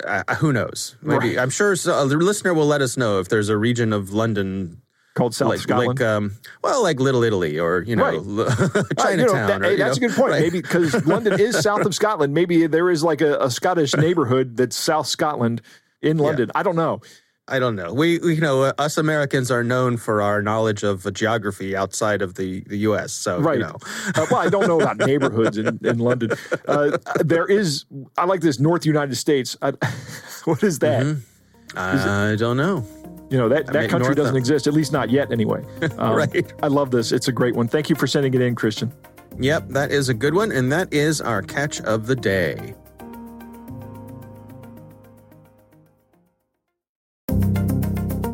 uh, 0.07 0.23
who 0.37 0.53
knows? 0.53 0.95
Maybe 1.03 1.31
right. 1.31 1.39
I'm 1.39 1.51
sure 1.51 1.75
so, 1.75 2.07
the 2.07 2.17
listener 2.17 2.55
will 2.55 2.67
let 2.67 2.81
us 2.81 2.97
know 2.97 3.19
if 3.19 3.29
there's 3.29 3.49
a 3.49 3.57
region 3.57 3.93
of 3.93 4.13
London 4.13 4.83
called 5.19 5.35
South 5.35 5.49
like, 5.49 5.59
Scotland. 5.59 5.99
Like, 5.99 6.09
um, 6.09 6.33
well, 6.63 6.83
like 6.83 7.01
Little 7.01 7.25
Italy 7.25 7.59
or 7.59 7.83
you 7.83 7.97
know 7.97 8.05
right. 8.05 8.57
Chinatown. 8.99 9.19
you 9.19 9.27
know, 9.27 9.47
that, 9.47 9.63
or, 9.63 9.77
that's 9.77 10.01
know, 10.01 10.07
a 10.07 10.09
good 10.09 10.17
point. 10.17 10.31
Right. 10.31 10.43
Maybe 10.43 10.63
because 10.63 11.07
London 11.07 11.41
is 11.41 11.59
south 11.61 11.85
of 11.85 11.95
Scotland. 11.95 12.33
Maybe 12.33 12.67
there 12.67 12.89
is 12.89 13.03
like 13.03 13.21
a, 13.21 13.37
a 13.39 13.51
Scottish 13.51 13.95
neighborhood 13.97 14.57
that's 14.57 14.77
South 14.77 15.09
Scotland 15.09 15.61
in 16.01 16.19
London. 16.19 16.51
Yeah. 16.55 16.61
I 16.61 16.63
don't 16.63 16.77
know. 16.77 17.01
I 17.51 17.59
don't 17.59 17.77
know. 17.77 17.95
We, 17.95 18.19
we, 18.19 18.35
you 18.35 18.43
know, 18.43 18.65
uh, 18.65 18.73
us 18.77 18.99
Americans 18.99 19.51
are 19.51 19.65
known 19.65 19.97
for 19.97 20.21
our 20.21 20.43
knowledge 20.43 20.83
of 20.83 21.07
uh, 21.07 21.11
geography 21.11 21.75
outside 21.75 22.21
of 22.21 22.35
the, 22.35 22.61
the 22.67 22.77
U.S. 22.81 23.11
So, 23.11 23.41
right. 23.41 23.59
You 23.59 23.65
know. 23.65 23.77
uh, 24.15 24.27
well, 24.31 24.41
I 24.41 24.51
don't 24.51 24.67
know 24.67 24.79
about 24.79 24.99
neighborhoods 24.99 25.57
in, 25.57 25.79
in 25.83 25.99
London. 25.99 26.33
Uh, 26.69 26.99
there 27.21 27.47
is, 27.47 27.87
I 28.19 28.27
like 28.27 28.43
this 28.43 28.61
North 28.61 28.85
United 28.85 29.17
States. 29.17 29.57
I, 29.63 29.73
what 30.45 30.63
is 30.63 30.81
that? 30.81 31.05
Mm-hmm. 31.05 31.21
Is 31.71 32.07
I 32.07 32.37
don't 32.37 32.59
know. 32.59 32.85
You 33.31 33.37
know, 33.37 33.49
that, 33.49 33.67
that 33.67 33.91
country 33.91 34.15
doesn't 34.15 34.37
exist, 34.37 34.67
at 34.67 34.73
least 34.73 34.93
not 34.93 35.11
yet 35.11 35.33
anyway. 35.33 35.65
Um, 35.99 36.15
right. 36.15 36.53
I 36.63 36.69
love 36.69 36.93
this. 36.93 37.11
It's 37.11 37.27
a 37.27 37.33
great 37.33 37.57
one. 37.57 37.67
Thank 37.67 37.91
you 37.91 37.97
for 37.97 38.07
sending 38.07 38.33
it 38.35 38.41
in, 38.41 38.55
Christian. 38.55 38.93
Yep, 39.41 39.71
that 39.71 39.91
is 39.91 40.09
a 40.09 40.15
good 40.15 40.33
one. 40.33 40.53
And 40.53 40.71
that 40.71 40.93
is 40.93 41.21
our 41.21 41.43
catch 41.43 41.81
of 41.81 42.07
the 42.07 42.15
day. 42.15 42.75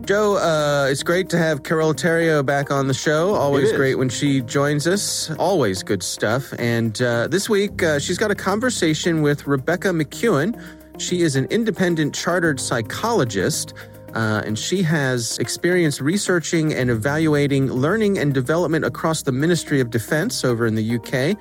Joe, 0.05 0.37
uh, 0.37 0.89
it's 0.91 1.03
great 1.03 1.31
to 1.31 1.39
have 1.39 1.63
Carole 1.63 1.95
Theriault 1.95 2.45
back 2.45 2.71
on 2.71 2.87
the 2.87 2.95
show. 2.95 3.35
Always 3.35 3.73
great 3.73 3.95
when 3.95 4.11
she 4.11 4.43
joins 4.43 4.87
us. 4.87 5.31
Always 5.39 5.83
good 5.83 6.03
stuff. 6.03 6.53
And 6.59 7.01
uh, 7.01 7.29
this 7.29 7.49
week, 7.49 7.83
uh, 7.83 7.99
she's 7.99 8.19
got 8.19 8.31
a 8.31 8.35
conversation 8.35 9.23
with 9.23 9.47
Rebecca 9.47 9.89
McKeown. 9.89 10.61
She 10.99 11.23
is 11.23 11.37
an 11.37 11.47
independent 11.47 12.15
chartered 12.15 12.61
psychologist 12.61 13.73
uh, 14.15 14.43
and 14.45 14.59
she 14.59 14.83
has 14.83 15.39
experience 15.39 16.01
researching 16.01 16.73
and 16.73 16.91
evaluating 16.91 17.71
learning 17.71 18.19
and 18.19 18.33
development 18.33 18.85
across 18.85 19.23
the 19.23 19.33
Ministry 19.33 19.81
of 19.81 19.91
Defense 19.91 20.45
over 20.45 20.67
in 20.67 20.75
the 20.75 20.97
UK. 20.97 21.37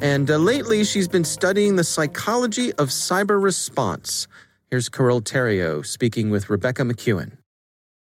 And 0.00 0.30
uh, 0.30 0.36
lately, 0.36 0.84
she's 0.84 1.08
been 1.08 1.24
studying 1.24 1.76
the 1.76 1.84
psychology 1.84 2.72
of 2.74 2.88
cyber 2.88 3.42
response. 3.42 4.28
Here's 4.70 4.88
Carole 4.88 5.20
Theriault 5.20 5.86
speaking 5.86 6.30
with 6.30 6.50
Rebecca 6.50 6.82
McKeown. 6.82 7.38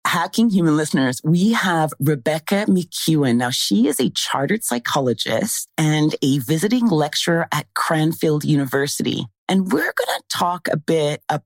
Hacking 0.06 0.50
Human 0.50 0.76
listeners, 0.76 1.20
we 1.24 1.52
have 1.52 1.92
Rebecca 1.98 2.66
McKeown. 2.68 3.36
Now, 3.36 3.50
she 3.50 3.88
is 3.88 3.98
a 3.98 4.10
chartered 4.10 4.62
psychologist 4.62 5.68
and 5.76 6.14
a 6.22 6.38
visiting 6.38 6.86
lecturer 6.86 7.48
at 7.52 7.66
Cranfield 7.74 8.44
University. 8.44 9.26
And 9.48 9.72
we're 9.72 9.92
going 9.92 10.18
to 10.18 10.22
talk 10.30 10.68
a 10.68 10.76
bit 10.76 11.22
about 11.28 11.44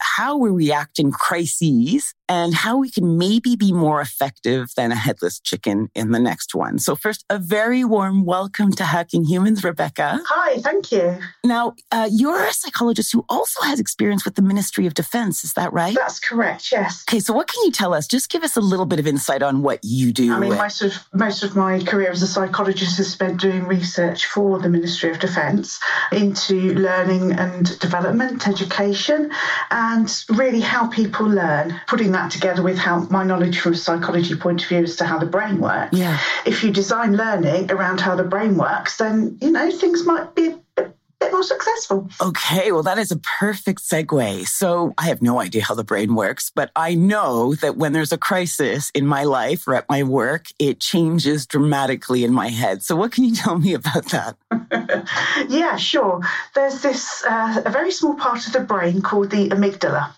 how 0.00 0.36
we 0.36 0.50
react 0.50 0.98
in 0.98 1.10
crises 1.10 2.14
and 2.28 2.54
how 2.54 2.76
we 2.76 2.90
can 2.90 3.16
maybe 3.16 3.56
be 3.56 3.72
more 3.72 4.00
effective 4.00 4.68
than 4.76 4.92
a 4.92 4.94
headless 4.94 5.40
chicken 5.40 5.88
in 5.94 6.10
the 6.10 6.18
next 6.18 6.54
one. 6.54 6.78
So, 6.78 6.94
first, 6.94 7.24
a 7.30 7.38
very 7.38 7.84
warm 7.84 8.24
welcome 8.24 8.72
to 8.72 8.84
Hacking 8.84 9.24
Humans, 9.24 9.64
Rebecca. 9.64 10.20
Hi, 10.26 10.60
thank 10.60 10.92
you. 10.92 11.18
Now, 11.42 11.74
uh, 11.90 12.08
you're 12.10 12.44
a 12.44 12.52
psychologist 12.52 13.12
who 13.12 13.24
also 13.28 13.62
has 13.62 13.80
experience 13.80 14.24
with 14.24 14.34
the 14.34 14.42
Ministry 14.42 14.86
of 14.86 14.94
Defense, 14.94 15.42
is 15.42 15.54
that 15.54 15.72
right? 15.72 15.94
That's 15.94 16.20
correct, 16.20 16.70
yes. 16.70 17.04
Okay, 17.08 17.20
so 17.20 17.32
what 17.32 17.48
can 17.48 17.64
you 17.64 17.72
tell 17.72 17.94
us? 17.94 18.06
Just 18.06 18.28
give 18.28 18.42
us 18.42 18.56
a 18.56 18.60
little 18.60 18.86
bit 18.86 18.98
of 18.98 19.06
insight 19.06 19.42
on 19.42 19.62
what 19.62 19.80
you 19.82 20.12
do. 20.12 20.34
I 20.34 20.38
mean, 20.38 20.54
most 20.54 20.82
of, 20.82 20.92
most 21.14 21.42
of 21.42 21.56
my 21.56 21.80
career 21.80 22.10
as 22.10 22.22
a 22.22 22.26
psychologist 22.26 22.98
has 22.98 23.10
spent 23.10 23.40
doing 23.40 23.64
research 23.64 24.26
for 24.26 24.58
the 24.58 24.68
Ministry 24.68 25.10
of 25.10 25.18
Defense 25.18 25.80
into 26.12 26.74
learning 26.74 27.32
and 27.32 27.78
development, 27.78 28.46
education, 28.46 29.30
and 29.70 30.24
really 30.30 30.60
how 30.60 30.88
people 30.88 31.26
learn, 31.26 31.80
putting 31.86 32.12
that 32.12 32.30
together 32.30 32.62
with 32.62 32.78
how 32.78 33.00
my 33.10 33.24
knowledge 33.24 33.60
from 33.60 33.72
a 33.72 33.76
psychology 33.76 34.34
point 34.34 34.62
of 34.62 34.68
view 34.68 34.84
as 34.84 34.96
to 34.96 35.04
how 35.04 35.18
the 35.18 35.26
brain 35.26 35.58
works. 35.58 35.96
Yeah. 35.96 36.18
If 36.46 36.62
you 36.62 36.72
design 36.72 37.16
learning 37.16 37.70
around 37.70 38.00
how 38.00 38.16
the 38.16 38.24
brain 38.24 38.56
works, 38.56 38.96
then 38.96 39.38
you 39.40 39.50
know 39.50 39.70
things 39.70 40.04
might 40.04 40.34
be 40.34 40.54
a 40.76 40.90
bit 41.20 41.32
more 41.32 41.42
successful. 41.42 42.08
Okay, 42.20 42.72
well, 42.72 42.82
that 42.82 42.98
is 42.98 43.10
a 43.10 43.18
perfect 43.18 43.80
segue. 43.80 44.46
So 44.46 44.94
I 44.98 45.06
have 45.06 45.22
no 45.22 45.40
idea 45.40 45.62
how 45.62 45.74
the 45.74 45.84
brain 45.84 46.14
works, 46.14 46.50
but 46.54 46.70
I 46.76 46.94
know 46.94 47.54
that 47.56 47.76
when 47.76 47.92
there's 47.92 48.12
a 48.12 48.18
crisis 48.18 48.90
in 48.90 49.06
my 49.06 49.24
life 49.24 49.66
or 49.66 49.74
at 49.74 49.88
my 49.88 50.02
work, 50.02 50.46
it 50.58 50.80
changes 50.80 51.46
dramatically 51.46 52.24
in 52.24 52.32
my 52.32 52.48
head. 52.48 52.82
So 52.82 52.96
what 52.96 53.12
can 53.12 53.24
you 53.24 53.34
tell 53.34 53.58
me 53.58 53.74
about 53.74 54.06
that? 54.10 54.36
yeah, 55.48 55.76
sure. 55.76 56.20
There's 56.54 56.82
this 56.82 57.24
uh, 57.24 57.62
a 57.64 57.70
very 57.70 57.90
small 57.90 58.14
part 58.14 58.46
of 58.46 58.52
the 58.52 58.60
brain 58.60 59.02
called 59.02 59.30
the 59.30 59.48
amygdala. 59.50 60.14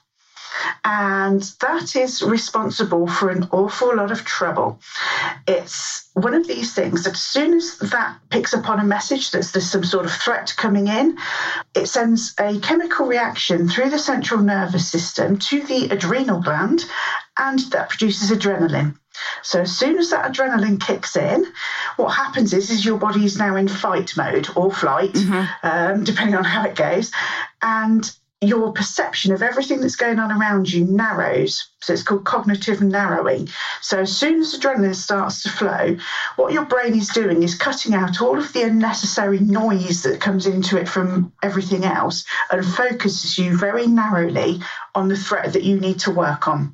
And 0.84 1.42
that 1.60 1.96
is 1.96 2.22
responsible 2.22 3.06
for 3.06 3.30
an 3.30 3.48
awful 3.52 3.96
lot 3.96 4.10
of 4.10 4.24
trouble. 4.24 4.80
It's 5.46 6.08
one 6.14 6.34
of 6.34 6.46
these 6.46 6.74
things 6.74 7.04
that 7.04 7.14
as 7.14 7.22
soon 7.22 7.54
as 7.54 7.78
that 7.78 8.18
picks 8.30 8.54
up 8.54 8.68
on 8.68 8.80
a 8.80 8.84
message 8.84 9.30
that 9.30 9.44
there's 9.52 9.70
some 9.70 9.84
sort 9.84 10.06
of 10.06 10.12
threat 10.12 10.54
coming 10.56 10.88
in, 10.88 11.18
it 11.74 11.86
sends 11.86 12.34
a 12.38 12.58
chemical 12.60 13.06
reaction 13.06 13.68
through 13.68 13.90
the 13.90 13.98
central 13.98 14.40
nervous 14.40 14.90
system 14.90 15.38
to 15.38 15.60
the 15.62 15.88
adrenal 15.90 16.40
gland, 16.40 16.84
and 17.38 17.60
that 17.70 17.88
produces 17.88 18.30
adrenaline. 18.30 18.96
So 19.42 19.60
as 19.60 19.76
soon 19.76 19.98
as 19.98 20.10
that 20.10 20.32
adrenaline 20.32 20.80
kicks 20.80 21.16
in, 21.16 21.44
what 21.96 22.10
happens 22.10 22.52
is, 22.52 22.70
is 22.70 22.84
your 22.84 22.98
body 22.98 23.24
is 23.24 23.38
now 23.38 23.56
in 23.56 23.68
fight 23.68 24.16
mode 24.16 24.48
or 24.56 24.70
flight, 24.72 25.12
mm-hmm. 25.12 25.66
um, 25.66 26.04
depending 26.04 26.36
on 26.36 26.44
how 26.44 26.64
it 26.64 26.74
goes, 26.74 27.10
and 27.62 28.10
your 28.42 28.72
perception 28.72 29.32
of 29.32 29.42
everything 29.42 29.80
that's 29.80 29.96
going 29.96 30.18
on 30.18 30.32
around 30.32 30.72
you 30.72 30.84
narrows. 30.86 31.68
So 31.80 31.92
it's 31.92 32.02
called 32.02 32.24
cognitive 32.24 32.80
narrowing. 32.80 33.48
So 33.82 34.00
as 34.00 34.16
soon 34.16 34.40
as 34.40 34.58
adrenaline 34.58 34.94
starts 34.94 35.42
to 35.42 35.50
flow, 35.50 35.96
what 36.36 36.52
your 36.52 36.64
brain 36.64 36.94
is 36.94 37.08
doing 37.08 37.42
is 37.42 37.54
cutting 37.54 37.92
out 37.92 38.22
all 38.22 38.38
of 38.38 38.52
the 38.54 38.62
unnecessary 38.62 39.40
noise 39.40 40.02
that 40.04 40.22
comes 40.22 40.46
into 40.46 40.78
it 40.78 40.88
from 40.88 41.32
everything 41.42 41.84
else 41.84 42.24
and 42.50 42.64
focuses 42.64 43.36
you 43.36 43.58
very 43.58 43.86
narrowly 43.86 44.60
on 44.94 45.08
the 45.08 45.16
threat 45.16 45.52
that 45.52 45.62
you 45.62 45.78
need 45.78 46.00
to 46.00 46.10
work 46.10 46.48
on. 46.48 46.72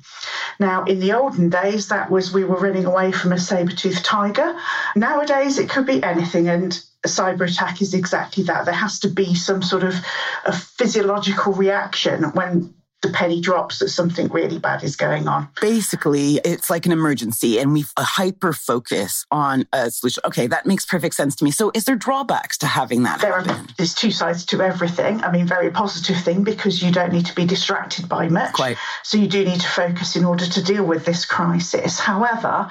Now, 0.59 0.85
in 0.85 0.99
the 0.99 1.13
olden 1.13 1.49
days, 1.49 1.89
that 1.89 2.09
was 2.09 2.33
we 2.33 2.45
were 2.45 2.59
running 2.59 2.85
away 2.85 3.11
from 3.11 3.33
a 3.33 3.39
saber-toothed 3.39 4.05
tiger. 4.05 4.57
Nowadays, 4.95 5.59
it 5.59 5.69
could 5.69 5.85
be 5.85 6.01
anything. 6.01 6.47
And 6.47 6.79
a 7.05 7.07
cyber 7.07 7.49
attack 7.49 7.81
is 7.81 7.93
exactly 7.93 8.43
that. 8.43 8.65
There 8.65 8.73
has 8.73 8.99
to 8.99 9.09
be 9.09 9.35
some 9.35 9.61
sort 9.61 9.83
of 9.83 9.95
a 10.45 10.53
physiological 10.53 11.53
reaction 11.53 12.23
when 12.33 12.73
the 13.03 13.09
penny 13.09 13.39
drops 13.39 13.79
that 13.79 13.89
something 13.89 14.27
really 14.29 14.57
bad 14.57 14.83
is 14.83 14.95
going 14.95 15.27
on. 15.27 15.47
Basically, 15.61 16.41
it's 16.43 16.69
like 16.69 16.85
an 16.87 16.91
emergency 16.91 17.59
and 17.59 17.73
we 17.73 17.85
uh, 17.95 18.03
hyper 18.03 18.53
focus 18.53 19.25
on 19.29 19.67
a 19.71 19.91
solution. 19.91 20.23
Okay, 20.25 20.47
that 20.47 20.65
makes 20.65 20.83
perfect 20.85 21.13
sense 21.13 21.35
to 21.35 21.45
me. 21.45 21.51
So, 21.51 21.71
is 21.75 21.85
there 21.85 21.95
drawbacks 21.95 22.57
to 22.59 22.67
having 22.67 23.03
that? 23.03 23.21
There 23.21 23.39
happen? 23.39 23.51
are, 23.51 23.67
there's 23.77 23.93
two 23.93 24.09
sides 24.09 24.45
to 24.47 24.61
everything. 24.61 25.21
I 25.23 25.31
mean, 25.31 25.45
very 25.45 25.69
positive 25.69 26.17
thing 26.23 26.43
because 26.43 26.81
you 26.81 26.91
don't 26.91 27.13
need 27.13 27.27
to 27.27 27.35
be 27.35 27.45
distracted 27.45 28.09
by 28.09 28.29
much. 28.29 28.53
Quite. 28.53 28.77
So, 29.03 29.17
you 29.17 29.27
do 29.27 29.45
need 29.45 29.61
to 29.61 29.67
focus 29.67 30.15
in 30.15 30.25
order 30.25 30.47
to 30.47 30.63
deal 30.63 30.83
with 30.83 31.05
this 31.05 31.25
crisis. 31.25 31.99
However, 31.99 32.69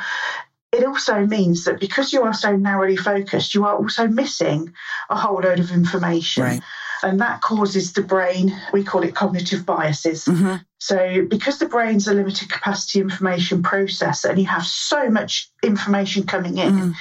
it 0.76 0.84
also 0.84 1.26
means 1.26 1.64
that 1.64 1.80
because 1.80 2.12
you 2.12 2.22
are 2.22 2.34
so 2.34 2.56
narrowly 2.56 2.96
focused, 2.96 3.54
you 3.54 3.64
are 3.64 3.76
also 3.76 4.06
missing 4.06 4.72
a 5.08 5.16
whole 5.16 5.40
load 5.40 5.58
of 5.58 5.70
information. 5.70 6.42
Right. 6.42 6.62
And 7.02 7.20
that 7.20 7.40
causes 7.40 7.92
the 7.92 8.02
brain, 8.02 8.58
we 8.72 8.82
call 8.82 9.02
it 9.02 9.14
cognitive 9.14 9.66
biases. 9.66 10.24
Mm-hmm. 10.24 10.56
So, 10.78 11.26
because 11.28 11.58
the 11.58 11.68
brain's 11.68 12.08
a 12.08 12.14
limited 12.14 12.50
capacity 12.50 13.00
information 13.00 13.62
processor 13.62 14.30
and 14.30 14.38
you 14.38 14.46
have 14.46 14.64
so 14.64 15.10
much 15.10 15.50
information 15.62 16.24
coming 16.24 16.58
in, 16.58 16.72
mm. 16.72 16.94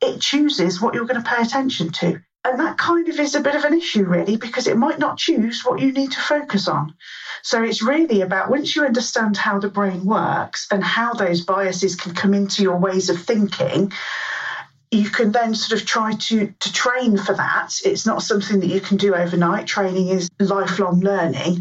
it 0.00 0.20
chooses 0.20 0.80
what 0.80 0.94
you're 0.94 1.06
going 1.06 1.22
to 1.22 1.28
pay 1.28 1.42
attention 1.42 1.90
to. 1.92 2.20
And 2.44 2.58
that 2.58 2.78
kind 2.78 3.08
of 3.08 3.20
is 3.20 3.34
a 3.34 3.40
bit 3.40 3.54
of 3.54 3.64
an 3.64 3.74
issue, 3.74 4.04
really, 4.04 4.36
because 4.36 4.66
it 4.66 4.76
might 4.76 4.98
not 4.98 5.18
choose 5.18 5.62
what 5.64 5.80
you 5.80 5.92
need 5.92 6.12
to 6.12 6.20
focus 6.20 6.68
on. 6.68 6.94
So 7.42 7.62
it's 7.62 7.82
really 7.82 8.20
about 8.20 8.50
once 8.50 8.76
you 8.76 8.84
understand 8.84 9.36
how 9.36 9.58
the 9.58 9.68
brain 9.68 10.04
works 10.04 10.66
and 10.70 10.82
how 10.82 11.14
those 11.14 11.42
biases 11.42 11.96
can 11.96 12.14
come 12.14 12.34
into 12.34 12.62
your 12.62 12.76
ways 12.76 13.08
of 13.10 13.22
thinking, 13.22 13.92
you 14.90 15.08
can 15.08 15.30
then 15.30 15.54
sort 15.54 15.80
of 15.80 15.86
try 15.86 16.12
to 16.14 16.52
to 16.58 16.72
train 16.72 17.16
for 17.16 17.32
that. 17.34 17.74
It's 17.84 18.06
not 18.06 18.22
something 18.22 18.58
that 18.60 18.66
you 18.66 18.80
can 18.80 18.96
do 18.96 19.14
overnight. 19.14 19.66
Training 19.68 20.08
is 20.08 20.28
lifelong 20.40 21.00
learning, 21.00 21.60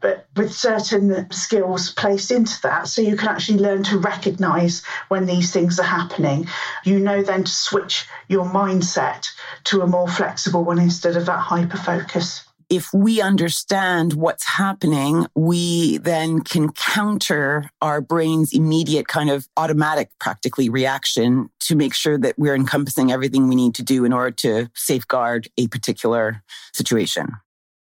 but 0.00 0.26
with 0.34 0.52
certain 0.52 1.30
skills 1.30 1.92
placed 1.92 2.30
into 2.30 2.58
that, 2.62 2.88
so 2.88 3.02
you 3.02 3.16
can 3.16 3.28
actually 3.28 3.58
learn 3.58 3.82
to 3.84 3.98
recognize 3.98 4.82
when 5.08 5.26
these 5.26 5.52
things 5.52 5.78
are 5.78 5.84
happening. 5.84 6.48
You 6.84 7.00
know 7.00 7.22
then 7.22 7.44
to 7.44 7.52
switch 7.52 8.06
your 8.28 8.46
mindset 8.46 9.28
to 9.64 9.82
a 9.82 9.86
more 9.86 10.08
flexible 10.08 10.64
one 10.64 10.78
instead 10.78 11.16
of 11.16 11.26
that 11.26 11.38
hyper 11.38 11.76
focus 11.76 12.44
if 12.70 12.94
we 12.94 13.20
understand 13.20 14.14
what's 14.14 14.44
happening, 14.44 15.26
we 15.34 15.98
then 15.98 16.40
can 16.40 16.72
counter 16.72 17.68
our 17.82 18.00
brain's 18.00 18.52
immediate 18.52 19.08
kind 19.08 19.28
of 19.28 19.48
automatic, 19.56 20.10
practically 20.20 20.68
reaction 20.68 21.50
to 21.60 21.74
make 21.74 21.92
sure 21.92 22.16
that 22.16 22.38
we're 22.38 22.54
encompassing 22.54 23.10
everything 23.10 23.48
we 23.48 23.56
need 23.56 23.74
to 23.74 23.82
do 23.82 24.04
in 24.04 24.12
order 24.12 24.30
to 24.30 24.70
safeguard 24.74 25.48
a 25.58 25.66
particular 25.66 26.42
situation. 26.72 27.32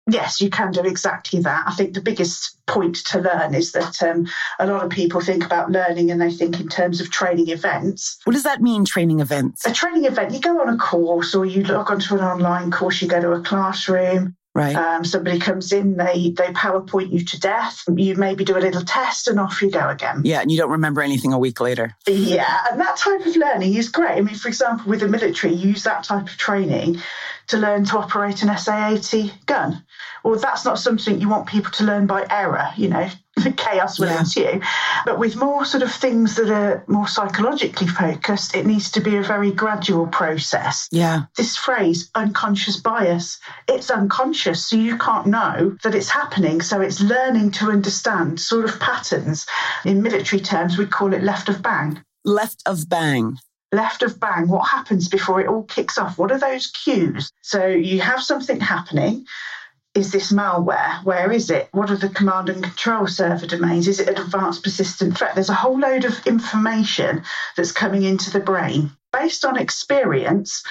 Yes, 0.08 0.40
you 0.40 0.50
can 0.50 0.70
do 0.70 0.82
exactly 0.82 1.40
that. 1.40 1.64
I 1.66 1.74
think 1.74 1.94
the 1.94 2.00
biggest 2.00 2.64
point 2.66 2.94
to 3.06 3.20
learn 3.20 3.56
is 3.56 3.72
that 3.72 4.00
um, 4.04 4.28
a 4.60 4.66
lot 4.68 4.84
of 4.84 4.90
people 4.90 5.20
think 5.20 5.44
about 5.44 5.72
learning 5.72 6.12
and 6.12 6.20
they 6.20 6.30
think 6.30 6.60
in 6.60 6.68
terms 6.68 7.00
of 7.00 7.10
training 7.10 7.48
events. 7.48 8.18
What 8.22 8.34
does 8.34 8.44
that 8.44 8.62
mean, 8.62 8.84
training 8.84 9.18
events? 9.18 9.66
A 9.66 9.72
training 9.72 10.04
event, 10.04 10.32
you 10.32 10.40
go 10.40 10.60
on 10.60 10.68
a 10.68 10.76
course 10.76 11.34
or 11.34 11.44
you 11.44 11.64
log 11.64 11.90
onto 11.90 12.14
an 12.14 12.20
online 12.20 12.70
course, 12.70 13.02
you 13.02 13.08
go 13.08 13.20
to 13.20 13.32
a 13.32 13.42
classroom, 13.42 14.36
Right. 14.56 14.74
Um, 14.74 15.04
somebody 15.04 15.38
comes 15.38 15.70
in, 15.70 15.98
they 15.98 16.30
they 16.30 16.46
PowerPoint 16.46 17.12
you 17.12 17.22
to 17.22 17.38
death. 17.38 17.84
You 17.94 18.14
maybe 18.14 18.42
do 18.42 18.56
a 18.56 18.58
little 18.58 18.80
test, 18.80 19.28
and 19.28 19.38
off 19.38 19.60
you 19.60 19.70
go 19.70 19.90
again. 19.90 20.22
Yeah, 20.24 20.40
and 20.40 20.50
you 20.50 20.56
don't 20.56 20.70
remember 20.70 21.02
anything 21.02 21.34
a 21.34 21.38
week 21.38 21.60
later. 21.60 21.94
Yeah, 22.06 22.64
and 22.70 22.80
that 22.80 22.96
type 22.96 23.26
of 23.26 23.36
learning 23.36 23.74
is 23.74 23.90
great. 23.90 24.12
I 24.12 24.22
mean, 24.22 24.34
for 24.34 24.48
example, 24.48 24.88
with 24.88 25.00
the 25.00 25.08
military, 25.08 25.52
you 25.52 25.72
use 25.72 25.84
that 25.84 26.04
type 26.04 26.22
of 26.22 26.38
training 26.38 27.02
to 27.48 27.58
learn 27.58 27.84
to 27.84 27.98
operate 27.98 28.42
an 28.42 28.56
SA-80 28.56 29.44
gun. 29.44 29.84
Well, 30.24 30.38
that's 30.38 30.64
not 30.64 30.78
something 30.78 31.20
you 31.20 31.28
want 31.28 31.46
people 31.46 31.70
to 31.72 31.84
learn 31.84 32.06
by 32.06 32.26
error. 32.30 32.70
You 32.76 32.88
know, 32.88 33.08
chaos 33.56 33.98
will 33.98 34.08
yeah. 34.08 34.20
ensue. 34.20 34.60
But 35.04 35.18
with 35.18 35.36
more 35.36 35.64
sort 35.64 35.82
of 35.82 35.92
things 35.92 36.36
that 36.36 36.50
are 36.50 36.84
more 36.86 37.06
psychologically 37.06 37.86
focused, 37.86 38.54
it 38.54 38.66
needs 38.66 38.90
to 38.92 39.00
be 39.00 39.16
a 39.16 39.22
very 39.22 39.50
gradual 39.50 40.06
process. 40.06 40.88
Yeah. 40.90 41.24
This 41.36 41.56
phrase, 41.56 42.10
unconscious 42.14 42.78
bias, 42.78 43.38
it's 43.68 43.90
unconscious, 43.90 44.66
so 44.66 44.76
you 44.76 44.98
can't 44.98 45.26
know 45.26 45.76
that 45.82 45.94
it's 45.94 46.10
happening. 46.10 46.60
So 46.60 46.80
it's 46.80 47.00
learning 47.00 47.52
to 47.52 47.70
understand 47.70 48.40
sort 48.40 48.64
of 48.64 48.78
patterns. 48.80 49.46
In 49.84 50.02
military 50.02 50.40
terms, 50.40 50.78
we 50.78 50.86
call 50.86 51.12
it 51.12 51.22
left 51.22 51.48
of 51.48 51.62
bang. 51.62 52.02
Left 52.24 52.62
of 52.66 52.88
bang 52.88 53.38
left 53.72 54.02
of 54.02 54.18
bang, 54.18 54.48
what 54.48 54.68
happens 54.68 55.08
before 55.08 55.40
it 55.40 55.48
all 55.48 55.64
kicks 55.64 55.98
off? 55.98 56.16
What 56.18 56.32
are 56.32 56.38
those 56.38 56.68
cues? 56.68 57.30
So 57.42 57.66
you 57.66 58.00
have 58.00 58.22
something 58.22 58.60
happening, 58.60 59.26
is 59.96 60.12
this 60.12 60.30
malware? 60.32 61.02
Where 61.04 61.32
is 61.32 61.50
it? 61.50 61.68
What 61.72 61.90
are 61.90 61.96
the 61.96 62.10
command 62.10 62.50
and 62.50 62.62
control 62.62 63.06
server 63.06 63.46
domains? 63.46 63.88
Is 63.88 63.98
it 63.98 64.08
an 64.08 64.18
advanced 64.18 64.62
persistent 64.62 65.16
threat? 65.16 65.34
There's 65.34 65.48
a 65.48 65.54
whole 65.54 65.78
load 65.78 66.04
of 66.04 66.26
information 66.26 67.22
that's 67.56 67.72
coming 67.72 68.02
into 68.02 68.30
the 68.30 68.40
brain. 68.40 68.90
Based 69.12 69.44
on 69.44 69.58
experience, 69.58 70.62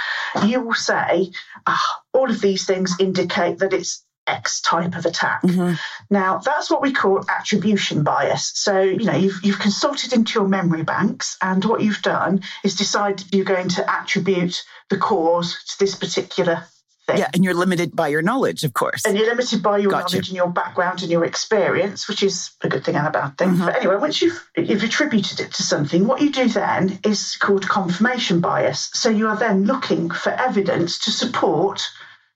you 0.46 0.62
will 0.62 0.76
say, 0.76 1.32
oh, 1.66 1.88
all 2.14 2.30
of 2.30 2.42
these 2.42 2.66
things 2.66 2.94
indicate 3.00 3.58
that 3.58 3.74
it's 3.74 4.04
X 4.28 4.62
type 4.62 4.96
of 4.96 5.06
attack. 5.06 5.42
Mm-hmm. 5.42 5.74
Now, 6.10 6.38
that's 6.38 6.70
what 6.70 6.82
we 6.82 6.94
call 6.94 7.26
attribution 7.30 8.04
bias. 8.04 8.52
So, 8.56 8.82
you 8.82 9.06
know, 9.06 9.16
you've, 9.16 9.40
you've 9.44 9.60
consulted 9.60 10.14
into 10.14 10.40
your 10.40 10.48
memory 10.48 10.84
banks, 10.84 11.38
and 11.42 11.64
what 11.66 11.82
you've 11.82 12.02
done 12.02 12.42
is 12.64 12.76
decided 12.76 13.34
you're 13.34 13.46
going 13.46 13.70
to 13.70 13.90
attribute 13.90 14.64
the 14.90 14.98
cause 14.98 15.56
to 15.70 15.80
this 15.80 15.96
particular 15.96 16.66
Thing. 17.08 17.20
Yeah, 17.20 17.30
and 17.36 17.44
you're 17.44 17.54
limited 17.54 17.96
by 17.96 18.08
your 18.08 18.24
knowledge, 18.24 18.64
of 18.64 18.74
course. 18.74 19.06
And 19.06 19.16
you're 19.16 19.28
limited 19.28 19.62
by 19.62 19.78
your 19.78 19.92
gotcha. 19.92 20.16
knowledge 20.16 20.30
and 20.30 20.36
your 20.36 20.50
background 20.50 21.04
and 21.04 21.12
your 21.12 21.24
experience, 21.24 22.08
which 22.08 22.24
is 22.24 22.50
a 22.62 22.68
good 22.68 22.84
thing 22.84 22.96
and 22.96 23.06
a 23.06 23.12
bad 23.12 23.38
thing. 23.38 23.50
Mm-hmm. 23.50 23.66
But 23.66 23.76
anyway, 23.76 23.98
once 23.98 24.24
you've 24.24 24.50
you've 24.58 24.82
attributed 24.82 25.40
it 25.40 25.52
to 25.54 25.62
something, 25.62 26.08
what 26.08 26.22
you 26.22 26.32
do 26.32 26.48
then 26.48 27.00
is 27.04 27.36
called 27.36 27.68
confirmation 27.70 28.40
bias. 28.42 28.90
So 28.94 29.10
you 29.10 29.28
are 29.28 29.38
then 29.38 29.66
looking 29.66 30.10
for 30.10 30.32
evidence 30.32 30.98
to 31.00 31.12
support 31.12 31.88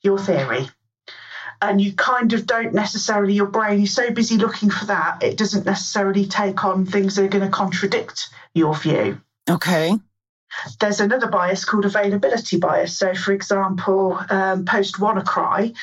your 0.04 0.20
theory. 0.20 0.70
And 1.62 1.82
you 1.82 1.94
kind 1.94 2.32
of 2.34 2.46
don't 2.46 2.74
necessarily, 2.74 3.34
your 3.34 3.48
brain 3.48 3.82
is 3.82 3.94
so 3.94 4.12
busy 4.12 4.38
looking 4.38 4.70
for 4.70 4.86
that, 4.86 5.24
it 5.24 5.36
doesn't 5.36 5.66
necessarily 5.66 6.26
take 6.26 6.64
on 6.64 6.86
things 6.86 7.16
that 7.16 7.26
are 7.26 7.28
going 7.28 7.44
to 7.44 7.52
contradict 7.52 8.30
your 8.54 8.76
view. 8.76 9.20
Okay. 9.50 9.98
There's 10.80 11.00
another 11.00 11.28
bias 11.28 11.66
called 11.66 11.86
availability 11.86 12.58
bias. 12.58 12.98
So, 12.98 13.14
for 13.14 13.32
example, 13.32 14.20
um, 14.30 14.66
post 14.66 14.96
WannaCry, 14.96 15.76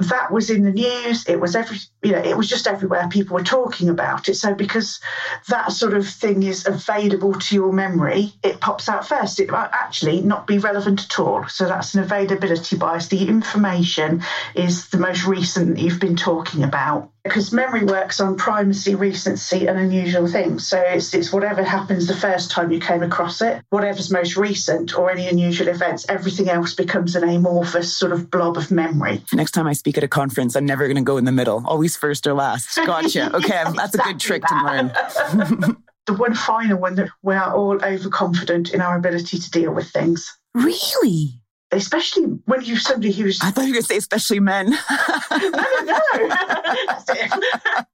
that 0.00 0.30
was 0.30 0.48
in 0.48 0.62
the 0.62 0.70
news. 0.70 1.26
It 1.26 1.40
was 1.40 1.56
every, 1.56 1.78
you 2.02 2.12
know, 2.12 2.22
it 2.22 2.36
was 2.36 2.48
just 2.48 2.68
everywhere. 2.68 3.08
People 3.10 3.34
were 3.34 3.42
talking 3.42 3.88
about 3.88 4.28
it. 4.28 4.34
So 4.34 4.54
because 4.54 5.00
that 5.48 5.72
sort 5.72 5.94
of 5.94 6.08
thing 6.08 6.44
is 6.44 6.66
available 6.66 7.34
to 7.34 7.54
your 7.54 7.72
memory, 7.72 8.32
it 8.44 8.60
pops 8.60 8.88
out 8.88 9.08
first. 9.08 9.40
It 9.40 9.50
might 9.50 9.70
actually 9.72 10.20
not 10.20 10.46
be 10.46 10.58
relevant 10.58 11.04
at 11.04 11.18
all. 11.18 11.48
So 11.48 11.66
that's 11.66 11.94
an 11.94 12.02
availability 12.02 12.76
bias. 12.76 13.08
The 13.08 13.26
information 13.28 14.22
is 14.54 14.88
the 14.90 14.98
most 14.98 15.26
recent 15.26 15.74
that 15.74 15.82
you've 15.82 16.00
been 16.00 16.16
talking 16.16 16.62
about 16.62 17.10
because 17.28 17.52
memory 17.52 17.84
works 17.84 18.20
on 18.20 18.36
primacy, 18.36 18.94
recency, 18.94 19.66
and 19.66 19.78
unusual 19.78 20.26
things. 20.26 20.66
So 20.66 20.80
it's, 20.80 21.14
it's 21.14 21.32
whatever 21.32 21.62
happens 21.62 22.06
the 22.06 22.16
first 22.16 22.50
time 22.50 22.72
you 22.72 22.80
came 22.80 23.02
across 23.02 23.40
it, 23.42 23.62
whatever's 23.70 24.10
most 24.10 24.36
recent 24.36 24.96
or 24.98 25.10
any 25.10 25.28
unusual 25.28 25.68
events, 25.68 26.06
everything 26.08 26.48
else 26.48 26.74
becomes 26.74 27.14
an 27.14 27.28
amorphous 27.28 27.96
sort 27.96 28.12
of 28.12 28.30
blob 28.30 28.56
of 28.56 28.70
memory. 28.70 29.22
Next 29.32 29.52
time 29.52 29.66
I 29.66 29.74
speak 29.74 29.98
at 29.98 30.04
a 30.04 30.08
conference, 30.08 30.56
I'm 30.56 30.66
never 30.66 30.86
going 30.86 30.96
to 30.96 31.02
go 31.02 31.16
in 31.16 31.24
the 31.24 31.32
middle, 31.32 31.62
always 31.66 31.96
first 31.96 32.26
or 32.26 32.34
last. 32.34 32.76
Gotcha. 32.76 33.30
Okay, 33.38 33.56
um, 33.58 33.74
that's 33.76 33.94
exactly 33.94 34.10
a 34.10 34.14
good 34.14 34.20
trick 34.20 34.42
that. 34.42 35.14
to 35.22 35.36
learn. 35.36 35.76
the 36.06 36.14
one 36.14 36.34
final 36.34 36.78
one 36.78 36.94
that 36.96 37.08
we 37.22 37.34
are 37.34 37.54
all 37.54 37.84
overconfident 37.84 38.70
in 38.74 38.80
our 38.80 38.96
ability 38.96 39.38
to 39.38 39.50
deal 39.50 39.72
with 39.72 39.88
things. 39.90 40.36
Really? 40.54 41.40
Especially 41.70 42.24
when 42.46 42.62
you're 42.64 42.78
somebody 42.78 43.12
who's. 43.12 43.38
I 43.42 43.50
thought 43.50 43.62
you 43.62 43.68
were 43.68 43.74
going 43.74 43.82
to 43.82 43.88
say, 43.88 43.96
especially 43.96 44.40
men. 44.40 44.70
no, 45.30 45.38
no, 45.40 45.82
no. 45.84 46.00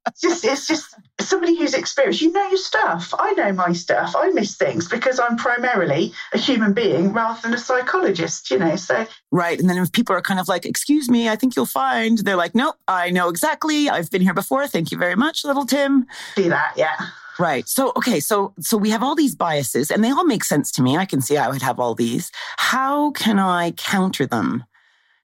it's 0.07 0.21
just, 0.21 0.45
it's 0.45 0.67
just 0.67 0.95
somebody 1.21 1.57
who's 1.57 1.75
experienced. 1.75 2.21
You 2.21 2.33
know 2.33 2.49
your 2.49 2.57
stuff. 2.57 3.13
I 3.19 3.33
know 3.33 3.53
my 3.53 3.73
stuff. 3.73 4.15
I 4.17 4.29
miss 4.29 4.57
things 4.57 4.89
because 4.89 5.19
I'm 5.19 5.37
primarily 5.37 6.13
a 6.33 6.39
human 6.39 6.73
being 6.73 7.13
rather 7.13 7.41
than 7.43 7.55
a 7.55 7.59
psychologist, 7.59 8.51
you 8.51 8.59
know. 8.59 8.77
So. 8.77 9.07
Right. 9.33 9.59
And 9.59 9.69
then 9.69 9.79
if 9.79 9.93
people 9.93 10.15
are 10.15 10.23
kind 10.23 10.39
of 10.39 10.49
like, 10.49 10.65
excuse 10.65 11.09
me, 11.09 11.29
I 11.29 11.37
think 11.37 11.57
you'll 11.57 11.67
find, 11.67 12.19
they're 12.19 12.37
like, 12.37 12.55
nope, 12.55 12.77
I 12.87 13.11
know 13.11 13.29
exactly. 13.29 13.89
I've 13.89 14.11
been 14.11 14.23
here 14.23 14.35
before. 14.35 14.69
Thank 14.69 14.93
you 14.93 14.99
very 14.99 15.17
much, 15.17 15.45
little 15.45 15.67
Tim. 15.67 16.07
See 16.37 16.49
that, 16.49 16.75
yeah. 16.77 16.97
Right. 17.38 17.68
So, 17.68 17.92
okay. 17.97 18.20
So, 18.20 18.55
so 18.61 18.77
we 18.77 18.90
have 18.90 19.03
all 19.03 19.14
these 19.14 19.35
biases 19.35 19.90
and 19.90 20.05
they 20.05 20.11
all 20.11 20.25
make 20.25 20.44
sense 20.44 20.70
to 20.73 20.83
me. 20.83 20.97
I 20.97 21.05
can 21.05 21.20
see 21.20 21.37
I 21.37 21.49
would 21.49 21.62
have 21.62 21.81
all 21.81 21.94
these. 21.94 22.31
How 22.59 23.11
can 23.12 23.38
I 23.38 23.73
counter 23.73 24.27
them 24.27 24.64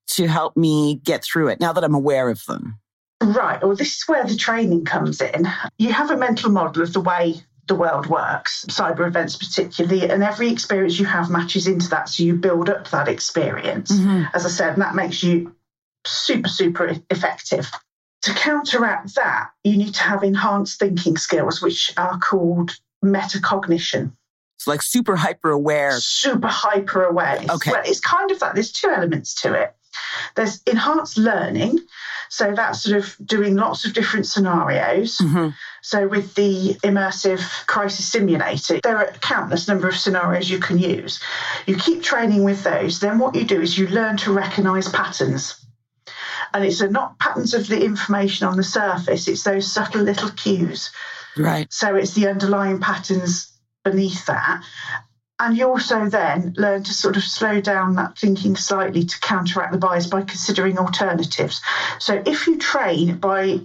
to 0.09 0.27
help 0.27 0.57
me 0.57 1.01
get 1.05 1.23
through 1.23 1.49
it 1.49 1.61
now 1.61 1.73
that 1.73 1.85
I'm 1.85 1.95
aware 1.95 2.29
of 2.29 2.45
them? 2.47 2.79
Right. 3.23 3.63
Well, 3.63 3.77
this 3.77 3.99
is 3.99 4.05
where 4.09 4.25
the 4.25 4.37
training 4.37 4.85
comes 4.87 5.21
in. 5.21 5.47
You 5.79 5.93
have 5.93 6.11
a 6.11 6.17
mental 6.17 6.51
model 6.51 6.83
of 6.83 6.93
the 6.93 7.01
way 7.01 7.43
the 7.67 7.75
world 7.77 8.07
works, 8.07 8.65
cyber 8.69 9.07
events 9.07 9.37
particularly, 9.37 10.11
and 10.11 10.25
every 10.25 10.51
experience 10.51 10.99
you 10.99 11.07
have 11.07 11.31
matches 11.31 11.69
into 11.69 11.89
that. 11.91 12.09
So 12.09 12.25
you 12.25 12.35
build 12.35 12.69
up 12.69 12.91
that 12.91 13.07
experience, 13.07 13.93
mm-hmm. 13.93 14.25
as 14.35 14.45
I 14.45 14.49
said, 14.49 14.73
and 14.73 14.83
that 14.83 14.97
makes 14.97 15.23
you 15.23 15.55
super, 16.05 16.49
super 16.49 16.97
effective 17.11 17.71
to 18.23 18.35
counteract 18.35 19.15
that, 19.15 19.51
you 19.65 19.77
need 19.77 19.95
to 19.95 20.03
have 20.03 20.23
enhanced 20.23 20.79
thinking 20.79 21.17
skills, 21.17 21.63
which 21.63 21.93
are 21.97 22.19
called 22.19 22.77
metacognition. 23.05 24.13
It's 24.59 24.67
like 24.67 24.83
super 24.83 25.17
hyper 25.17 25.51
aware. 25.51 25.93
Super 26.01 26.49
hyper 26.49 27.05
aware. 27.05 27.43
Okay. 27.49 27.73
Well, 27.73 27.83
it's 27.85 28.01
kind 28.01 28.31
of 28.31 28.41
like 28.43 28.55
There's 28.55 28.73
two 28.73 28.91
elements 28.91 29.35
to 29.43 29.55
it. 29.55 29.75
There's 30.37 30.63
enhanced 30.67 31.17
learning. 31.17 31.79
So 32.29 32.53
that's 32.55 32.83
sort 32.83 32.99
of 32.99 33.17
doing 33.25 33.57
lots 33.57 33.85
of 33.85 33.93
different 33.93 34.27
scenarios. 34.27 35.19
Mm-hmm. 35.19 35.49
So 35.83 36.07
with 36.07 36.35
the 36.35 36.75
immersive 36.85 37.41
crisis 37.67 38.07
simulator, 38.07 38.81
there 38.83 38.99
are 38.99 39.07
a 39.07 39.19
countless 39.19 39.67
number 39.67 39.89
of 39.89 39.97
scenarios 39.97 40.49
you 40.49 40.61
can 40.61 40.79
use. 40.79 41.21
You 41.67 41.75
keep 41.77 42.03
training 42.03 42.45
with 42.45 42.63
those. 42.63 43.01
Then 43.01 43.19
what 43.19 43.35
you 43.35 43.45
do 43.45 43.61
is 43.61 43.77
you 43.77 43.89
learn 43.89 44.17
to 44.19 44.33
recognize 44.33 44.89
patterns. 44.89 45.60
And 46.53 46.65
it's 46.65 46.81
not 46.83 47.19
patterns 47.19 47.55
of 47.55 47.69
the 47.69 47.85
information 47.85 48.47
on 48.47 48.57
the 48.57 48.63
surface, 48.63 49.29
it's 49.29 49.45
those 49.45 49.71
subtle 49.71 50.03
little 50.03 50.31
cues. 50.31 50.91
Right. 51.37 51.73
So 51.73 51.95
it's 51.97 52.15
the 52.15 52.29
underlying 52.29 52.81
patterns 52.81 53.53
beneath 53.85 54.27
that. 54.27 54.63
And 55.39 55.57
you 55.57 55.69
also 55.69 56.07
then 56.07 56.55
learn 56.59 56.83
to 56.83 56.93
sort 56.93 57.17
of 57.17 57.23
slow 57.23 57.63
down 57.63 57.95
that 57.95 58.19
thinking 58.19 58.57
slightly 58.57 59.05
to 59.05 59.21
counteract 59.21 59.73
the 59.73 59.79
bias 59.79 60.07
by 60.07 60.21
considering 60.21 60.77
alternatives. 60.77 61.63
So 61.99 62.23
if 62.27 62.47
you 62.47 62.59
train 62.59 63.17
by 63.17 63.61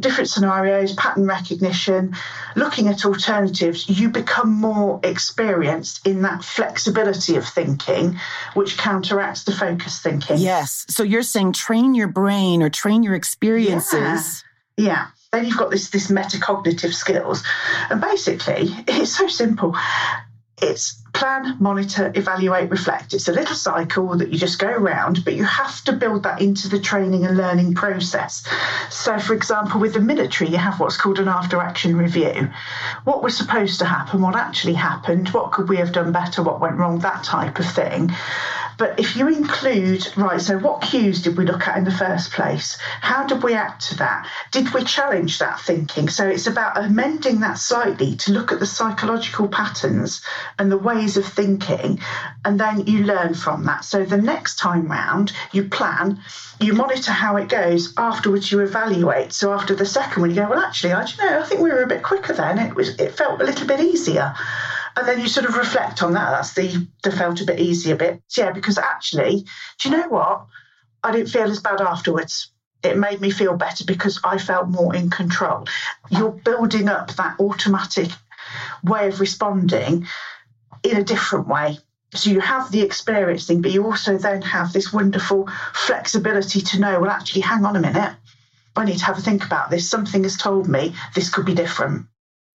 different 0.00 0.28
scenarios, 0.28 0.92
pattern 0.94 1.26
recognition, 1.26 2.14
looking 2.56 2.88
at 2.88 3.04
alternatives, 3.04 3.88
you 3.88 4.08
become 4.08 4.50
more 4.52 5.00
experienced 5.02 6.06
in 6.06 6.22
that 6.22 6.44
flexibility 6.44 7.36
of 7.36 7.46
thinking, 7.46 8.18
which 8.54 8.76
counteracts 8.76 9.44
the 9.44 9.52
focus 9.52 10.00
thinking. 10.00 10.38
Yes. 10.38 10.84
So 10.88 11.02
you're 11.02 11.22
saying 11.22 11.52
train 11.52 11.94
your 11.94 12.08
brain 12.08 12.62
or 12.62 12.70
train 12.70 13.02
your 13.02 13.14
experiences. 13.14 14.44
Yeah. 14.76 14.86
yeah. 14.86 15.06
Then 15.32 15.46
you've 15.46 15.58
got 15.58 15.70
this 15.70 15.90
this 15.90 16.10
metacognitive 16.10 16.92
skills. 16.92 17.42
And 17.90 18.00
basically, 18.00 18.68
it's 18.88 19.16
so 19.16 19.26
simple. 19.26 19.74
It's 20.62 21.02
plan, 21.12 21.56
monitor, 21.60 22.12
evaluate, 22.14 22.70
reflect. 22.70 23.14
It's 23.14 23.28
a 23.28 23.32
little 23.32 23.54
cycle 23.54 24.16
that 24.18 24.30
you 24.30 24.38
just 24.38 24.58
go 24.58 24.68
around, 24.68 25.24
but 25.24 25.34
you 25.34 25.44
have 25.44 25.82
to 25.84 25.92
build 25.92 26.24
that 26.24 26.40
into 26.40 26.68
the 26.68 26.78
training 26.78 27.24
and 27.24 27.36
learning 27.36 27.74
process. 27.74 28.46
So, 28.90 29.18
for 29.18 29.34
example, 29.34 29.80
with 29.80 29.94
the 29.94 30.00
military, 30.00 30.50
you 30.50 30.58
have 30.58 30.80
what's 30.80 30.96
called 30.96 31.18
an 31.18 31.28
after 31.28 31.60
action 31.60 31.96
review. 31.96 32.50
What 33.04 33.22
was 33.22 33.36
supposed 33.36 33.78
to 33.80 33.84
happen, 33.84 34.20
what 34.20 34.36
actually 34.36 34.74
happened, 34.74 35.28
what 35.30 35.52
could 35.52 35.68
we 35.68 35.76
have 35.78 35.92
done 35.92 36.12
better, 36.12 36.42
what 36.42 36.60
went 36.60 36.76
wrong, 36.76 36.98
that 37.00 37.24
type 37.24 37.58
of 37.58 37.66
thing. 37.66 38.12
But 38.76 38.98
if 38.98 39.16
you 39.16 39.28
include, 39.28 40.06
right, 40.16 40.40
so 40.40 40.58
what 40.58 40.82
cues 40.82 41.22
did 41.22 41.36
we 41.36 41.44
look 41.44 41.68
at 41.68 41.76
in 41.76 41.84
the 41.84 41.90
first 41.90 42.32
place? 42.32 42.76
How 43.00 43.26
did 43.26 43.42
we 43.42 43.54
act 43.54 43.88
to 43.88 43.96
that? 43.98 44.28
Did 44.50 44.72
we 44.74 44.84
challenge 44.84 45.38
that 45.38 45.60
thinking? 45.60 46.08
So 46.08 46.26
it's 46.26 46.46
about 46.46 46.82
amending 46.82 47.40
that 47.40 47.58
slightly 47.58 48.16
to 48.16 48.32
look 48.32 48.52
at 48.52 48.60
the 48.60 48.66
psychological 48.66 49.48
patterns 49.48 50.22
and 50.58 50.70
the 50.70 50.78
ways 50.78 51.16
of 51.16 51.24
thinking, 51.24 52.00
and 52.44 52.58
then 52.58 52.86
you 52.86 53.04
learn 53.04 53.34
from 53.34 53.64
that. 53.64 53.84
So 53.84 54.04
the 54.04 54.16
next 54.16 54.58
time 54.58 54.88
round, 54.88 55.32
you 55.52 55.64
plan, 55.68 56.20
you 56.60 56.72
monitor 56.72 57.12
how 57.12 57.36
it 57.36 57.48
goes. 57.48 57.92
Afterwards, 57.96 58.50
you 58.50 58.60
evaluate. 58.60 59.32
So 59.32 59.52
after 59.52 59.74
the 59.74 59.86
second 59.86 60.20
one, 60.22 60.30
you 60.30 60.36
go, 60.36 60.48
well, 60.48 60.60
actually, 60.60 60.92
I, 60.92 61.04
you 61.04 61.16
know, 61.18 61.40
I 61.40 61.44
think 61.44 61.60
we 61.60 61.70
were 61.70 61.82
a 61.82 61.86
bit 61.88 62.02
quicker 62.02 62.32
then. 62.32 62.58
It 62.58 62.74
was, 62.74 62.98
it 62.98 63.16
felt 63.16 63.40
a 63.40 63.44
little 63.44 63.66
bit 63.66 63.80
easier 63.80 64.34
and 64.96 65.08
then 65.08 65.20
you 65.20 65.28
sort 65.28 65.46
of 65.46 65.56
reflect 65.56 66.02
on 66.02 66.14
that. 66.14 66.30
That's 66.30 66.54
the 66.54 66.86
the 67.02 67.12
felt 67.12 67.40
a 67.40 67.44
bit 67.44 67.60
easier 67.60 67.96
bit. 67.96 68.22
Yeah, 68.36 68.52
because 68.52 68.78
actually, 68.78 69.44
do 69.80 69.88
you 69.88 69.96
know 69.96 70.08
what? 70.08 70.46
I 71.02 71.12
didn't 71.12 71.30
feel 71.30 71.50
as 71.50 71.60
bad 71.60 71.80
afterwards. 71.80 72.50
It 72.82 72.98
made 72.98 73.20
me 73.20 73.30
feel 73.30 73.56
better 73.56 73.84
because 73.84 74.20
I 74.24 74.38
felt 74.38 74.68
more 74.68 74.94
in 74.94 75.10
control. 75.10 75.66
You're 76.10 76.30
building 76.30 76.88
up 76.88 77.14
that 77.16 77.40
automatic 77.40 78.10
way 78.82 79.08
of 79.08 79.20
responding 79.20 80.06
in 80.82 80.96
a 80.96 81.04
different 81.04 81.48
way. 81.48 81.78
So 82.14 82.30
you 82.30 82.40
have 82.40 82.70
the 82.70 82.82
experiencing, 82.82 83.62
but 83.62 83.72
you 83.72 83.84
also 83.84 84.18
then 84.18 84.42
have 84.42 84.72
this 84.72 84.92
wonderful 84.92 85.48
flexibility 85.72 86.60
to 86.60 86.78
know, 86.78 87.00
well, 87.00 87.10
actually, 87.10 87.42
hang 87.42 87.64
on 87.64 87.74
a 87.74 87.80
minute. 87.80 88.14
I 88.76 88.84
need 88.84 88.98
to 88.98 89.04
have 89.04 89.18
a 89.18 89.22
think 89.22 89.44
about 89.44 89.70
this. 89.70 89.88
Something 89.88 90.22
has 90.22 90.36
told 90.36 90.68
me 90.68 90.94
this 91.14 91.30
could 91.30 91.46
be 91.46 91.54
different. 91.54 92.06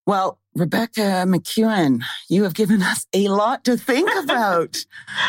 Well, 0.09 0.39
Rebecca 0.55 1.23
McKeown, 1.27 2.01
you 2.29 2.41
have 2.41 2.55
given 2.55 2.81
us 2.81 3.05
a 3.13 3.27
lot 3.27 3.63
to 3.65 3.77
think 3.77 4.09
about. 4.23 4.83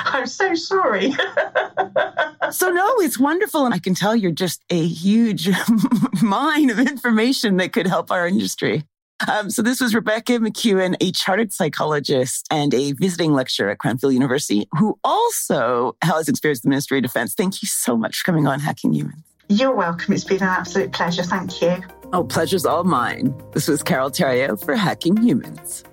I'm 0.07 0.27
so 0.27 0.55
sorry. 0.55 1.13
so, 2.51 2.71
no, 2.71 2.95
it's 3.01 3.19
wonderful. 3.19 3.67
And 3.67 3.75
I 3.75 3.79
can 3.79 3.95
tell 3.95 4.17
you're 4.17 4.31
just 4.31 4.65
a 4.71 4.83
huge 4.87 5.51
mine 6.23 6.71
of 6.71 6.79
information 6.79 7.59
that 7.59 7.75
could 7.75 7.89
help 7.89 8.11
our 8.11 8.27
industry. 8.27 8.85
Um, 9.31 9.51
so, 9.51 9.61
this 9.61 9.83
was 9.83 9.95
Rebecca 9.95 10.39
McKeown, 10.39 10.97
a 11.03 11.13
chartered 11.13 11.53
psychologist 11.53 12.47
and 12.51 12.73
a 12.73 12.93
visiting 12.93 13.35
lecturer 13.35 13.69
at 13.69 13.81
Cranfield 13.81 14.15
University, 14.15 14.67
who 14.79 14.99
also 15.05 15.95
has 16.01 16.27
experience 16.27 16.65
in 16.65 16.71
the 16.71 16.73
Ministry 16.73 16.97
of 16.97 17.03
Defense. 17.03 17.35
Thank 17.35 17.61
you 17.61 17.69
so 17.69 17.99
much 17.99 18.21
for 18.21 18.25
coming 18.25 18.47
on 18.47 18.61
Hacking 18.61 18.95
Humans. 18.95 19.25
You're 19.51 19.75
welcome. 19.75 20.15
It's 20.15 20.25
been 20.25 20.39
an 20.39 20.45
absolute 20.45 20.93
pleasure. 20.93 21.23
Thank 21.23 21.61
you. 21.61 21.83
Oh, 22.13 22.25
pleasure's 22.25 22.67
all 22.67 22.83
mine. 22.83 23.33
This 23.53 23.69
was 23.69 23.85
Carole 23.85 24.11
Theriault 24.11 24.65
for 24.65 24.75
Hacking 24.75 25.17
Humans. 25.17 25.85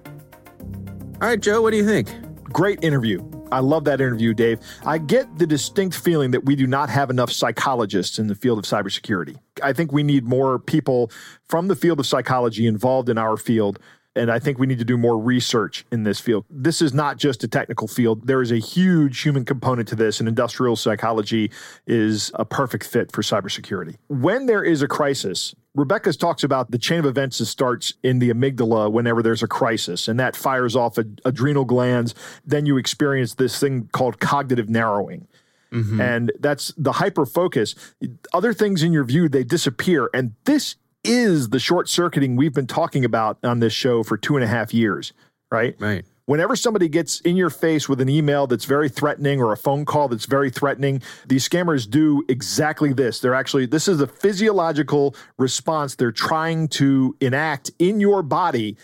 All 1.22 1.28
right, 1.28 1.40
Joe, 1.40 1.62
what 1.62 1.72
do 1.72 1.78
you 1.78 1.86
think? 1.86 2.10
Great 2.46 2.84
interview. 2.84 3.24
I 3.52 3.60
love 3.60 3.84
that 3.84 4.02
interview, 4.02 4.34
Dave. 4.34 4.60
I 4.84 4.98
get 4.98 5.38
the 5.38 5.46
distinct 5.46 5.96
feeling 5.96 6.32
that 6.32 6.46
we 6.46 6.56
do 6.56 6.66
not 6.66 6.90
have 6.90 7.12
enough 7.12 7.32
psychologists 7.32 8.18
in 8.18 8.28
the 8.28 8.36
field 8.36 8.58
of 8.58 8.66
cybersecurity. 8.66 9.38
I 9.62 9.74
think 9.74 9.92
we 9.92 10.02
need 10.02 10.26
more 10.26 10.58
people 10.58 11.12
from 11.48 11.68
the 11.68 11.76
field 11.76 12.00
of 12.00 12.08
psychology 12.08 12.66
involved 12.66 13.10
in 13.10 13.18
our 13.20 13.38
field 13.38 13.80
and 14.18 14.32
I 14.32 14.40
think 14.40 14.58
we 14.58 14.66
need 14.66 14.80
to 14.80 14.86
do 14.86 14.98
more 14.98 15.18
research 15.18 15.86
in 15.92 16.04
this 16.04 16.20
field. 16.20 16.46
This 16.50 16.82
is 16.82 16.94
not 16.94 17.18
just 17.18 17.44
a 17.44 17.48
technical 17.48 17.88
field. 17.88 18.26
There 18.26 18.42
is 18.42 18.52
a 18.52 18.58
huge 18.58 19.22
human 19.22 19.46
component 19.46 19.88
to 19.90 19.96
this, 19.96 20.20
and 20.20 20.28
industrial 20.28 20.76
psychology 20.76 21.52
is 21.86 22.32
a 22.34 22.44
perfect 22.44 22.86
fit 22.86 23.12
for 23.12 23.22
cybersecurity. 23.22 23.96
When 24.08 24.48
there 24.48 24.64
is 24.64 24.82
a 24.82 24.88
crisis, 24.88 25.54
Rebecca 25.78 26.12
talks 26.14 26.44
about 26.44 26.72
the 26.72 26.80
chain 26.80 27.00
of 27.00 27.06
events 27.06 27.38
that 27.38 27.46
starts 27.46 27.94
in 28.02 28.18
the 28.18 28.32
amygdala 28.32 28.92
whenever 28.92 29.22
there's 29.22 29.44
a 29.44 29.48
crisis, 29.48 30.08
and 30.08 30.20
that 30.20 30.36
fires 30.36 30.76
off 30.76 30.98
ad- 30.98 31.22
adrenal 31.24 31.66
glands. 31.66 32.16
Then 32.44 32.66
you 32.66 32.78
experience 32.78 33.36
this 33.36 33.60
thing 33.60 33.88
called 33.94 34.20
cognitive 34.20 34.70
narrowing. 34.70 35.28
Mm-hmm. 35.72 36.02
And 36.02 36.32
that's 36.40 36.74
the 36.78 36.94
hyper 36.94 37.28
focus. 37.28 37.76
Other 38.34 38.54
things 38.54 38.82
in 38.82 38.92
your 38.92 39.04
view, 39.04 39.30
they 39.30 39.44
disappear. 39.44 40.10
And 40.14 40.34
this 40.46 40.78
is 41.04 41.50
the 41.50 41.60
short 41.60 41.88
circuiting 41.88 42.36
we've 42.36 42.54
been 42.54 42.68
talking 42.68 43.06
about 43.06 43.38
on 43.44 43.60
this 43.60 43.74
show 43.74 44.02
for 44.02 44.18
two 44.18 44.36
and 44.36 44.44
a 44.44 44.48
half 44.48 44.74
years, 44.74 45.14
right? 45.52 45.76
Right. 45.80 46.06
Whenever 46.26 46.58
somebody 46.58 46.90
gets 46.90 47.22
in 47.22 47.38
your 47.38 47.50
face 47.50 47.88
with 47.88 48.02
an 48.02 48.10
email 48.10 48.48
that's 48.48 48.66
very 48.66 48.90
threatening 48.90 49.42
or 49.42 49.54
a 49.54 49.58
phone 49.58 49.86
call 49.86 50.10
that's 50.10 50.26
very 50.26 50.50
threatening, 50.50 51.02
these 51.26 51.48
scammers 51.48 51.90
do 51.90 52.22
exactly 52.28 52.92
this. 52.92 53.22
They're 53.22 53.34
actually, 53.34 53.66
this 53.66 53.88
is 53.88 54.02
a 54.02 54.08
physiological 54.08 55.16
response 55.38 55.96
they're 55.96 56.12
trying 56.12 56.68
to 56.70 57.16
enact 57.22 57.72
in 57.80 58.02
your 58.02 58.24
body 58.24 58.76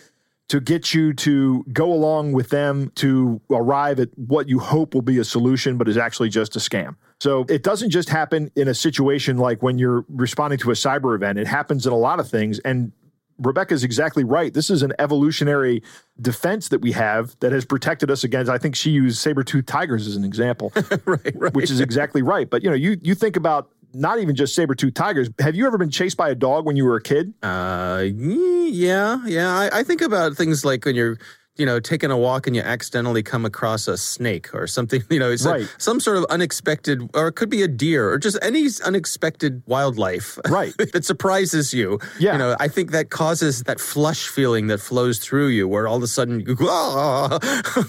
to 0.47 0.61
get 0.61 0.93
you 0.93 1.13
to 1.13 1.65
go 1.73 1.91
along 1.91 2.31
with 2.31 2.49
them 2.49 2.91
to 2.95 3.41
arrive 3.49 3.99
at 3.99 4.09
what 4.17 4.47
you 4.47 4.59
hope 4.59 4.93
will 4.93 5.01
be 5.01 5.17
a 5.17 5.23
solution, 5.25 5.77
but 5.77 5.89
is 5.89 5.97
actually 5.97 6.29
just 6.29 6.55
a 6.55 6.59
scam. 6.59 6.95
So 7.19 7.45
it 7.49 7.63
doesn't 7.63 7.89
just 7.89 8.07
happen 8.07 8.51
in 8.55 8.69
a 8.69 8.73
situation 8.73 9.37
like 9.37 9.61
when 9.61 9.77
you're 9.77 10.05
responding 10.07 10.59
to 10.59 10.71
a 10.71 10.75
cyber 10.75 11.15
event, 11.15 11.39
it 11.39 11.47
happens 11.47 11.85
in 11.85 11.91
a 11.91 11.97
lot 11.97 12.19
of 12.19 12.29
things. 12.29 12.59
And 12.59 12.91
Rebecca's 13.39 13.83
exactly 13.83 14.23
right. 14.23 14.53
This 14.53 14.69
is 14.69 14.83
an 14.83 14.93
evolutionary 14.99 15.81
defense 16.21 16.69
that 16.69 16.79
we 16.79 16.91
have 16.91 17.37
that 17.39 17.51
has 17.51 17.65
protected 17.65 18.11
us 18.11 18.23
against. 18.23 18.49
I 18.49 18.57
think 18.57 18.75
she 18.75 18.91
used 18.91 19.17
saber-toothed 19.17 19.67
tigers 19.67 20.07
as 20.07 20.15
an 20.15 20.23
example, 20.23 20.71
right, 21.05 21.31
right. 21.35 21.53
which 21.53 21.71
is 21.71 21.79
exactly 21.79 22.21
right. 22.21 22.49
But 22.49 22.63
you 22.63 22.69
know, 22.69 22.75
you 22.75 22.97
you 23.01 23.15
think 23.15 23.35
about 23.35 23.69
not 23.93 24.19
even 24.19 24.35
just 24.35 24.55
saber-toothed 24.55 24.95
tigers. 24.95 25.29
Have 25.39 25.55
you 25.55 25.67
ever 25.67 25.77
been 25.77 25.91
chased 25.91 26.17
by 26.17 26.29
a 26.29 26.35
dog 26.35 26.65
when 26.65 26.75
you 26.75 26.85
were 26.85 26.95
a 26.95 27.01
kid? 27.01 27.33
Uh, 27.43 28.05
yeah, 28.05 29.23
yeah. 29.25 29.49
I, 29.49 29.79
I 29.79 29.83
think 29.83 30.01
about 30.01 30.35
things 30.35 30.65
like 30.65 30.85
when 30.85 30.95
you're 30.95 31.17
you 31.55 31.65
know, 31.65 31.79
taking 31.79 32.09
a 32.09 32.17
walk 32.17 32.47
and 32.47 32.55
you 32.55 32.61
accidentally 32.61 33.21
come 33.21 33.45
across 33.45 33.87
a 33.87 33.97
snake 33.97 34.53
or 34.53 34.65
something, 34.65 35.03
you 35.09 35.19
know, 35.19 35.31
it's 35.31 35.45
right. 35.45 35.63
a, 35.63 35.69
some 35.81 35.99
sort 35.99 36.17
of 36.17 36.25
unexpected, 36.25 37.09
or 37.13 37.27
it 37.27 37.33
could 37.33 37.49
be 37.49 37.61
a 37.61 37.67
deer 37.67 38.09
or 38.09 38.17
just 38.17 38.37
any 38.41 38.67
unexpected 38.85 39.61
wildlife. 39.65 40.39
Right. 40.53 40.75
that 40.77 41.03
surprises 41.03 41.73
you. 41.73 41.99
Yeah. 42.19 42.33
You 42.33 42.37
know, 42.37 42.55
I 42.59 42.67
think 42.67 42.91
that 42.91 43.09
causes 43.09 43.63
that 43.63 43.79
flush 43.79 44.27
feeling 44.27 44.67
that 44.67 44.79
flows 44.79 45.17
through 45.17 45.47
you 45.47 45.67
where 45.67 45.87
all 45.87 45.97
of 45.97 46.03
a 46.03 46.07
sudden 46.07 46.41
you 46.41 46.53
go, 46.53 46.67
ah. 46.69 47.39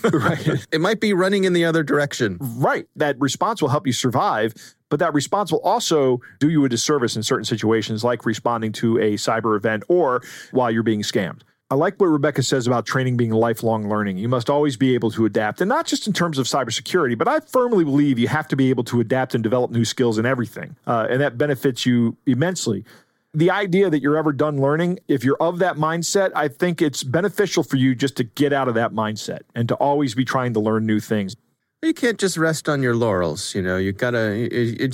right. 0.12 0.66
it 0.72 0.80
might 0.80 0.98
be 0.98 1.12
running 1.12 1.44
in 1.44 1.52
the 1.52 1.66
other 1.66 1.82
direction. 1.82 2.38
Right. 2.40 2.86
That 2.96 3.20
response 3.20 3.60
will 3.60 3.68
help 3.68 3.86
you 3.86 3.92
survive. 3.92 4.54
But 4.88 5.00
that 5.00 5.12
response 5.12 5.52
will 5.52 5.60
also 5.60 6.20
do 6.38 6.48
you 6.48 6.64
a 6.64 6.68
disservice 6.68 7.16
in 7.16 7.22
certain 7.22 7.44
situations, 7.44 8.02
like 8.02 8.24
responding 8.24 8.72
to 8.74 8.98
a 8.98 9.14
cyber 9.14 9.56
event 9.56 9.82
or 9.88 10.22
while 10.52 10.70
you're 10.70 10.82
being 10.82 11.02
scammed. 11.02 11.42
I 11.70 11.76
like 11.76 11.98
what 11.98 12.06
Rebecca 12.06 12.42
says 12.42 12.66
about 12.66 12.84
training 12.84 13.16
being 13.16 13.30
lifelong 13.30 13.88
learning. 13.88 14.18
You 14.18 14.28
must 14.28 14.50
always 14.50 14.76
be 14.76 14.94
able 14.94 15.10
to 15.12 15.24
adapt, 15.24 15.60
and 15.60 15.68
not 15.68 15.86
just 15.86 16.06
in 16.06 16.12
terms 16.12 16.38
of 16.38 16.46
cybersecurity, 16.46 17.16
but 17.16 17.26
I 17.26 17.40
firmly 17.40 17.84
believe 17.84 18.18
you 18.18 18.28
have 18.28 18.46
to 18.48 18.56
be 18.56 18.70
able 18.70 18.84
to 18.84 19.00
adapt 19.00 19.34
and 19.34 19.42
develop 19.42 19.70
new 19.70 19.84
skills 19.84 20.18
in 20.18 20.26
everything, 20.26 20.76
uh, 20.86 21.06
and 21.08 21.20
that 21.20 21.38
benefits 21.38 21.86
you 21.86 22.16
immensely. 22.26 22.84
The 23.32 23.50
idea 23.50 23.90
that 23.90 24.00
you're 24.00 24.16
ever 24.16 24.32
done 24.32 24.60
learning, 24.60 25.00
if 25.08 25.24
you're 25.24 25.38
of 25.40 25.58
that 25.58 25.76
mindset, 25.76 26.30
I 26.36 26.48
think 26.48 26.80
it's 26.80 27.02
beneficial 27.02 27.64
for 27.64 27.76
you 27.76 27.94
just 27.94 28.16
to 28.18 28.24
get 28.24 28.52
out 28.52 28.68
of 28.68 28.74
that 28.74 28.92
mindset 28.92 29.40
and 29.56 29.66
to 29.68 29.74
always 29.76 30.14
be 30.14 30.24
trying 30.24 30.52
to 30.52 30.60
learn 30.60 30.86
new 30.86 31.00
things. 31.00 31.34
You 31.82 31.92
can't 31.92 32.18
just 32.18 32.36
rest 32.36 32.68
on 32.68 32.80
your 32.80 32.94
laurels. 32.94 33.54
You 33.54 33.62
know, 33.62 33.76
you 33.76 33.92
gotta, 33.92 34.34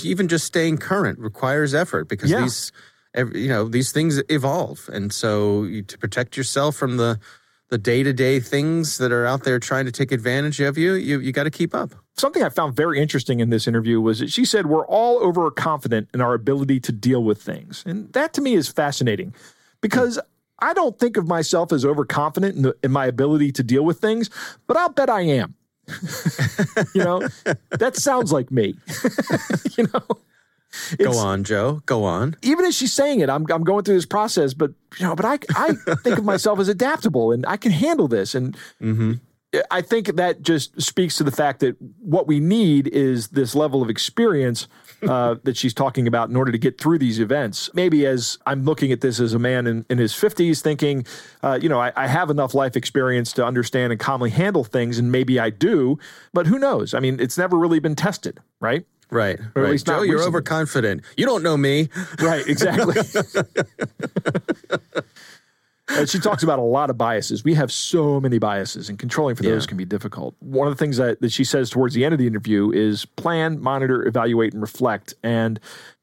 even 0.05 0.27
just 0.27 0.47
staying 0.47 0.79
current 0.79 1.19
requires 1.19 1.75
effort 1.75 2.09
because 2.09 2.31
yeah. 2.31 2.41
these 2.41 2.73
you 3.17 3.49
know 3.49 3.69
these 3.69 3.93
things 3.93 4.23
evolve. 4.29 4.89
And 4.93 5.13
so 5.13 5.65
you, 5.65 5.83
to 5.83 5.99
protect 5.99 6.37
yourself 6.37 6.77
from 6.77 6.97
the 6.97 7.19
the 7.69 7.79
day-to-day 7.79 8.41
things 8.41 8.99
that 8.99 9.13
are 9.13 9.25
out 9.25 9.45
there 9.45 9.61
trying 9.61 9.85
to 9.85 9.93
take 9.93 10.11
advantage 10.11 10.59
of 10.59 10.77
you 10.77 10.95
you, 10.95 11.21
you 11.21 11.31
got 11.31 11.45
to 11.45 11.51
keep 11.51 11.75
up. 11.75 11.95
Something 12.17 12.43
i 12.43 12.49
found 12.49 12.75
very 12.75 13.01
interesting 13.01 13.41
in 13.41 13.51
this 13.51 13.67
interview 13.67 14.01
was 14.01 14.19
that 14.19 14.31
she 14.31 14.45
said 14.45 14.67
we're 14.67 14.87
all 14.87 15.19
overconfident 15.19 16.09
in 16.13 16.21
our 16.21 16.35
ability 16.35 16.81
to 16.81 16.93
deal 16.93 17.23
with 17.23 17.41
things. 17.41 17.83
And 17.87 18.13
that 18.13 18.33
to 18.35 18.41
me 18.41 18.55
is 18.55 18.69
fascinating 18.69 19.35
because 19.81 20.19
i 20.59 20.73
don't 20.73 20.99
think 20.99 21.17
of 21.17 21.27
myself 21.27 21.73
as 21.73 21.85
overconfident 21.85 22.57
in, 22.57 22.63
the, 22.63 22.77
in 22.83 22.91
my 22.91 23.07
ability 23.07 23.53
to 23.53 23.63
deal 23.63 23.85
with 23.85 23.99
things 23.99 24.31
but 24.67 24.77
i'll 24.77 24.91
bet 24.91 25.09
i 25.09 25.23
am. 25.23 25.55
You 26.95 27.05
know? 27.05 27.29
That 27.71 27.97
sounds 27.97 28.33
like 28.33 28.51
me. 28.51 28.75
You 29.77 29.89
know 29.95 30.05
Go 30.99 31.17
on, 31.19 31.45
Joe. 31.45 31.83
Go 31.87 32.05
on. 32.05 32.37
Even 32.43 32.65
as 32.65 32.77
she's 32.77 32.93
saying 32.93 33.21
it, 33.21 33.29
I'm 33.29 33.47
I'm 33.51 33.65
going 33.65 33.85
through 33.85 33.97
this 33.97 34.07
process, 34.07 34.55
but 34.55 34.73
you 34.99 35.07
know, 35.07 35.17
but 35.17 35.25
I 35.25 35.39
I 35.57 35.73
think 36.03 36.19
of 36.19 36.25
myself 36.25 36.59
as 36.59 36.69
adaptable 36.69 37.33
and 37.33 37.45
I 37.47 37.57
can 37.57 37.73
handle 37.73 38.09
this. 38.09 38.35
And 38.35 38.57
mm-hmm. 38.81 39.15
I 39.69 39.83
think 39.83 40.15
that 40.15 40.43
just 40.43 40.81
speaks 40.81 41.17
to 41.17 41.25
the 41.25 41.33
fact 41.33 41.59
that 41.61 41.77
what 41.99 42.29
we 42.29 42.39
need 42.39 42.87
is 42.87 43.29
this 43.29 43.57
level 43.57 43.83
of 43.83 43.91
experience 43.91 44.69
uh, 45.03 45.37
that 45.43 45.57
she's 45.57 45.75
talking 45.75 46.07
about 46.07 46.29
in 46.31 46.37
order 46.37 46.53
to 46.53 46.59
get 46.59 46.81
through 46.81 46.99
these 46.99 47.19
events. 47.19 47.69
Maybe 47.75 48.07
as 48.07 48.39
I'm 48.47 48.65
looking 48.65 48.93
at 48.93 49.01
this 49.01 49.19
as 49.19 49.35
a 49.35 49.41
man 49.41 49.67
in, 49.67 49.85
in 49.91 49.99
his 49.99 50.13
50s, 50.13 50.61
thinking, 50.63 51.05
uh, 51.43 51.59
you 51.61 51.69
know, 51.69 51.81
I, 51.81 51.93
I, 51.97 52.07
have 52.07 52.31
enough 52.31 52.55
life 52.55 52.77
experience 52.77 53.33
to 53.35 53.45
understand 53.45 53.93
and 53.93 54.01
calmly 54.01 54.31
handle 54.31 54.63
things, 54.63 54.99
and 54.99 55.11
maybe 55.11 55.41
I 55.41 55.51
do, 55.51 55.99
but 56.33 56.47
who 56.47 56.59
knows? 56.59 56.95
I 56.95 57.01
mean, 57.01 57.19
it's 57.19 57.37
never 57.37 57.57
really 57.57 57.81
been 57.81 57.97
tested, 57.97 58.39
right? 58.61 58.87
Right. 59.11 59.39
Or 59.55 59.63
right. 59.63 59.85
Joe, 59.85 60.03
you're 60.03 60.23
overconfident. 60.23 61.03
You 61.17 61.27
don't 61.27 61.43
know 61.43 61.57
me. 61.57 61.89
Right, 62.21 62.47
exactly. 62.47 62.97
and 65.89 66.09
she 66.09 66.19
talks 66.19 66.43
about 66.43 66.59
a 66.59 66.63
lot 66.63 66.91
of 66.91 66.99
biases. 66.99 67.45
We 67.45 67.55
have 67.55 67.73
so 67.73 68.21
many 68.21 68.39
biases, 68.39 68.89
and 68.89 68.99
controlling 68.99 69.35
for 69.35 69.43
those 69.43 69.65
yeah. 69.65 69.69
can 69.69 69.77
be 69.77 69.85
difficult. 69.85 70.35
One 70.41 70.69
of 70.69 70.77
the 70.77 70.79
things 70.79 70.97
that, 70.99 71.21
that 71.21 71.33
she 71.33 71.45
says 71.45 71.71
towards 71.71 71.95
the 71.95 72.05
end 72.05 72.13
of 72.13 72.19
the 72.19 72.27
interview 72.27 72.71
is 72.71 73.05
plan, 73.05 73.61
monitor, 73.61 74.07
evaluate, 74.07 74.53
and 74.53 74.63
reflect. 74.63 75.15
And 75.23 75.61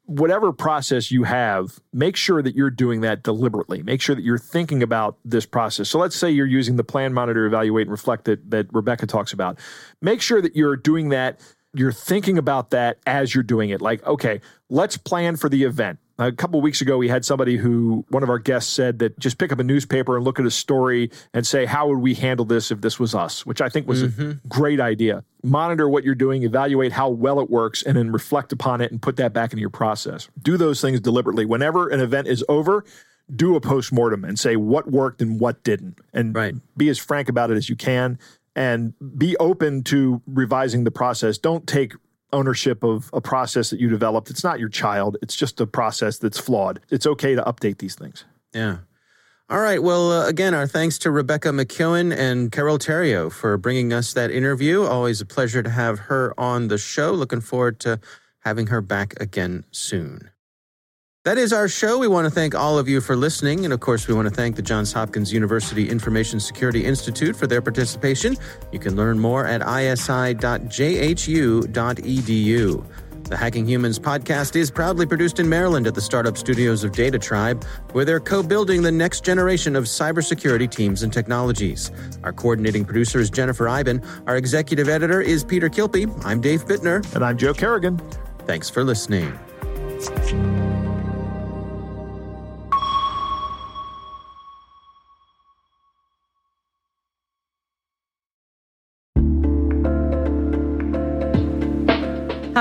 whatever 0.07 0.53
process 0.53 1.11
you 1.11 1.23
have, 1.23 1.79
make 1.93 2.15
sure 2.15 2.41
that 2.41 2.55
you're 2.55 2.69
doing 2.69 3.01
that 3.01 3.23
deliberately. 3.23 3.83
Make 3.83 4.01
sure 4.01 4.15
that 4.15 4.23
you're 4.23 4.37
thinking 4.37 4.81
about 4.81 5.17
this 5.25 5.45
process. 5.45 5.89
So 5.89 5.99
let's 5.99 6.15
say 6.15 6.31
you're 6.31 6.45
using 6.45 6.77
the 6.77 6.83
plan, 6.83 7.13
monitor, 7.13 7.45
evaluate, 7.45 7.87
and 7.87 7.91
reflect 7.91 8.23
that, 8.25 8.49
that 8.49 8.73
Rebecca 8.73 9.05
talks 9.05 9.33
about. 9.33 9.59
Make 10.01 10.21
sure 10.21 10.41
that 10.41 10.55
you're 10.55 10.77
doing 10.77 11.09
that 11.09 11.41
you're 11.73 11.91
thinking 11.91 12.37
about 12.37 12.71
that 12.71 12.97
as 13.05 13.33
you're 13.33 13.43
doing 13.43 13.69
it. 13.69 13.81
Like, 13.81 14.05
okay, 14.05 14.41
let's 14.69 14.97
plan 14.97 15.35
for 15.35 15.49
the 15.49 15.63
event. 15.63 15.99
A 16.19 16.31
couple 16.31 16.59
weeks 16.61 16.81
ago, 16.81 16.97
we 16.97 17.09
had 17.09 17.23
somebody 17.23 17.57
who, 17.57 18.03
one 18.09 18.23
of 18.23 18.29
our 18.29 18.39
guests 18.39 18.73
said 18.73 18.97
that 18.99 19.19
just 19.19 19.37
pick 19.37 19.51
up 19.51 19.59
a 19.59 19.63
newspaper 19.63 20.15
and 20.15 20.25
look 20.25 20.39
at 20.39 20.45
a 20.47 20.51
story 20.51 21.11
and 21.31 21.45
say, 21.45 21.65
how 21.65 21.87
would 21.87 21.99
we 21.99 22.15
handle 22.15 22.43
this 22.43 22.71
if 22.71 22.81
this 22.81 22.99
was 22.99 23.13
us? 23.13 23.45
Which 23.45 23.61
I 23.61 23.69
think 23.69 23.87
was 23.87 24.01
mm-hmm. 24.01 24.31
a 24.31 24.47
great 24.47 24.79
idea. 24.79 25.23
Monitor 25.43 25.87
what 25.87 26.03
you're 26.03 26.15
doing, 26.15 26.41
evaluate 26.41 26.91
how 26.91 27.09
well 27.09 27.39
it 27.39 27.51
works, 27.51 27.83
and 27.83 27.95
then 27.95 28.11
reflect 28.11 28.51
upon 28.51 28.81
it 28.81 28.91
and 28.91 28.99
put 28.99 29.17
that 29.17 29.31
back 29.31 29.53
into 29.53 29.61
your 29.61 29.69
process. 29.69 30.27
Do 30.41 30.57
those 30.57 30.81
things 30.81 30.99
deliberately. 30.99 31.45
Whenever 31.45 31.87
an 31.87 31.99
event 31.99 32.27
is 32.27 32.43
over, 32.49 32.83
do 33.35 33.55
a 33.55 33.61
post-mortem 33.61 34.23
and 34.23 34.39
say 34.39 34.55
what 34.55 34.89
worked 34.89 35.21
and 35.21 35.39
what 35.39 35.61
didn't 35.63 35.99
and 36.13 36.33
right. 36.33 36.55
be 36.75 36.89
as 36.89 36.97
frank 36.97 37.29
about 37.29 37.51
it 37.51 37.57
as 37.57 37.69
you 37.69 37.75
can 37.75 38.17
and 38.57 38.95
be 39.17 39.37
open 39.37 39.83
to 39.83 40.19
revising 40.25 40.83
the 40.83 40.91
process. 40.91 41.37
Don't 41.37 41.67
take 41.67 41.93
ownership 42.33 42.83
of 42.83 43.09
a 43.13 43.21
process 43.21 43.69
that 43.69 43.79
you 43.79 43.87
developed. 43.87 44.31
It's 44.31 44.43
not 44.43 44.59
your 44.59 44.67
child, 44.67 45.15
it's 45.21 45.35
just 45.35 45.61
a 45.61 45.67
process 45.67 46.17
that's 46.17 46.39
flawed. 46.39 46.81
It's 46.89 47.05
okay 47.05 47.35
to 47.35 47.43
update 47.43 47.77
these 47.77 47.95
things. 47.95 48.25
Yeah. 48.53 48.79
All 49.49 49.61
right. 49.61 49.81
Well, 49.81 50.11
uh, 50.11 50.27
again, 50.27 50.53
our 50.53 50.67
thanks 50.67 50.97
to 50.99 51.11
Rebecca 51.11 51.49
McKeown 51.49 52.13
and 52.13 52.51
Carole 52.51 52.79
Theriault 52.79 53.31
for 53.31 53.57
bringing 53.57 53.93
us 53.93 54.11
that 54.13 54.29
interview. 54.29 54.83
Always 54.83 55.21
a 55.21 55.25
pleasure 55.25 55.63
to 55.63 55.69
have 55.69 55.99
her 55.99 56.33
on 56.37 56.67
the 56.67 56.77
show. 56.77 57.11
Looking 57.11 57.39
forward 57.39 57.79
to 57.81 58.01
having 58.39 58.67
her 58.67 58.81
back 58.81 59.13
again 59.21 59.63
soon. 59.71 60.31
That 61.27 61.37
is 61.37 61.51
our 61.51 61.67
show. 61.67 61.97
We 61.97 62.07
want 62.07 62.23
to 62.23 62.31
thank 62.31 62.55
all 62.55 62.79
of 62.79 62.87
you 62.87 63.01
for 63.01 63.17
listening. 63.17 63.65
And 63.65 63.73
of 63.73 63.81
course, 63.81 64.07
we 64.07 64.13
want 64.13 64.29
to 64.29 64.33
thank 64.33 64.55
the 64.55 64.61
Johns 64.61 64.93
Hopkins 64.93 65.33
University 65.33 65.89
Information 65.89 66.39
Security 66.39 66.85
Institute 66.85 67.35
for 67.35 67.47
their 67.47 67.61
participation. 67.61 68.37
You 68.71 68.79
can 68.79 68.95
learn 68.95 69.19
more 69.19 69.45
at 69.45 69.61
isi.jhu.edu. 69.61 70.45
The 73.23 73.35
Hacking 73.35 73.67
Humans 73.67 73.99
podcast 73.99 74.55
is 74.55 74.71
proudly 74.71 75.05
produced 75.05 75.37
in 75.37 75.49
Maryland 75.49 75.85
at 75.85 75.95
the 75.95 76.01
startup 76.01 76.37
studios 76.37 76.85
of 76.85 76.93
Data 76.93 77.19
Tribe, 77.19 77.61
where 77.91 78.05
they're 78.05 78.21
co 78.21 78.41
building 78.41 78.81
the 78.81 78.93
next 78.93 79.25
generation 79.25 79.75
of 79.75 79.83
cybersecurity 79.83 80.71
teams 80.71 81.03
and 81.03 81.11
technologies. 81.11 81.91
Our 82.23 82.31
coordinating 82.31 82.85
producer 82.85 83.19
is 83.19 83.29
Jennifer 83.29 83.67
Eiben. 83.67 84.01
Our 84.27 84.37
executive 84.37 84.87
editor 84.87 85.19
is 85.19 85.43
Peter 85.43 85.69
Kilpe. 85.69 86.09
I'm 86.23 86.39
Dave 86.39 86.63
Bittner. 86.63 87.03
And 87.13 87.25
I'm 87.25 87.37
Joe 87.37 87.53
Carrigan. 87.53 87.99
Thanks 88.45 88.69
for 88.69 88.85
listening. 88.85 89.37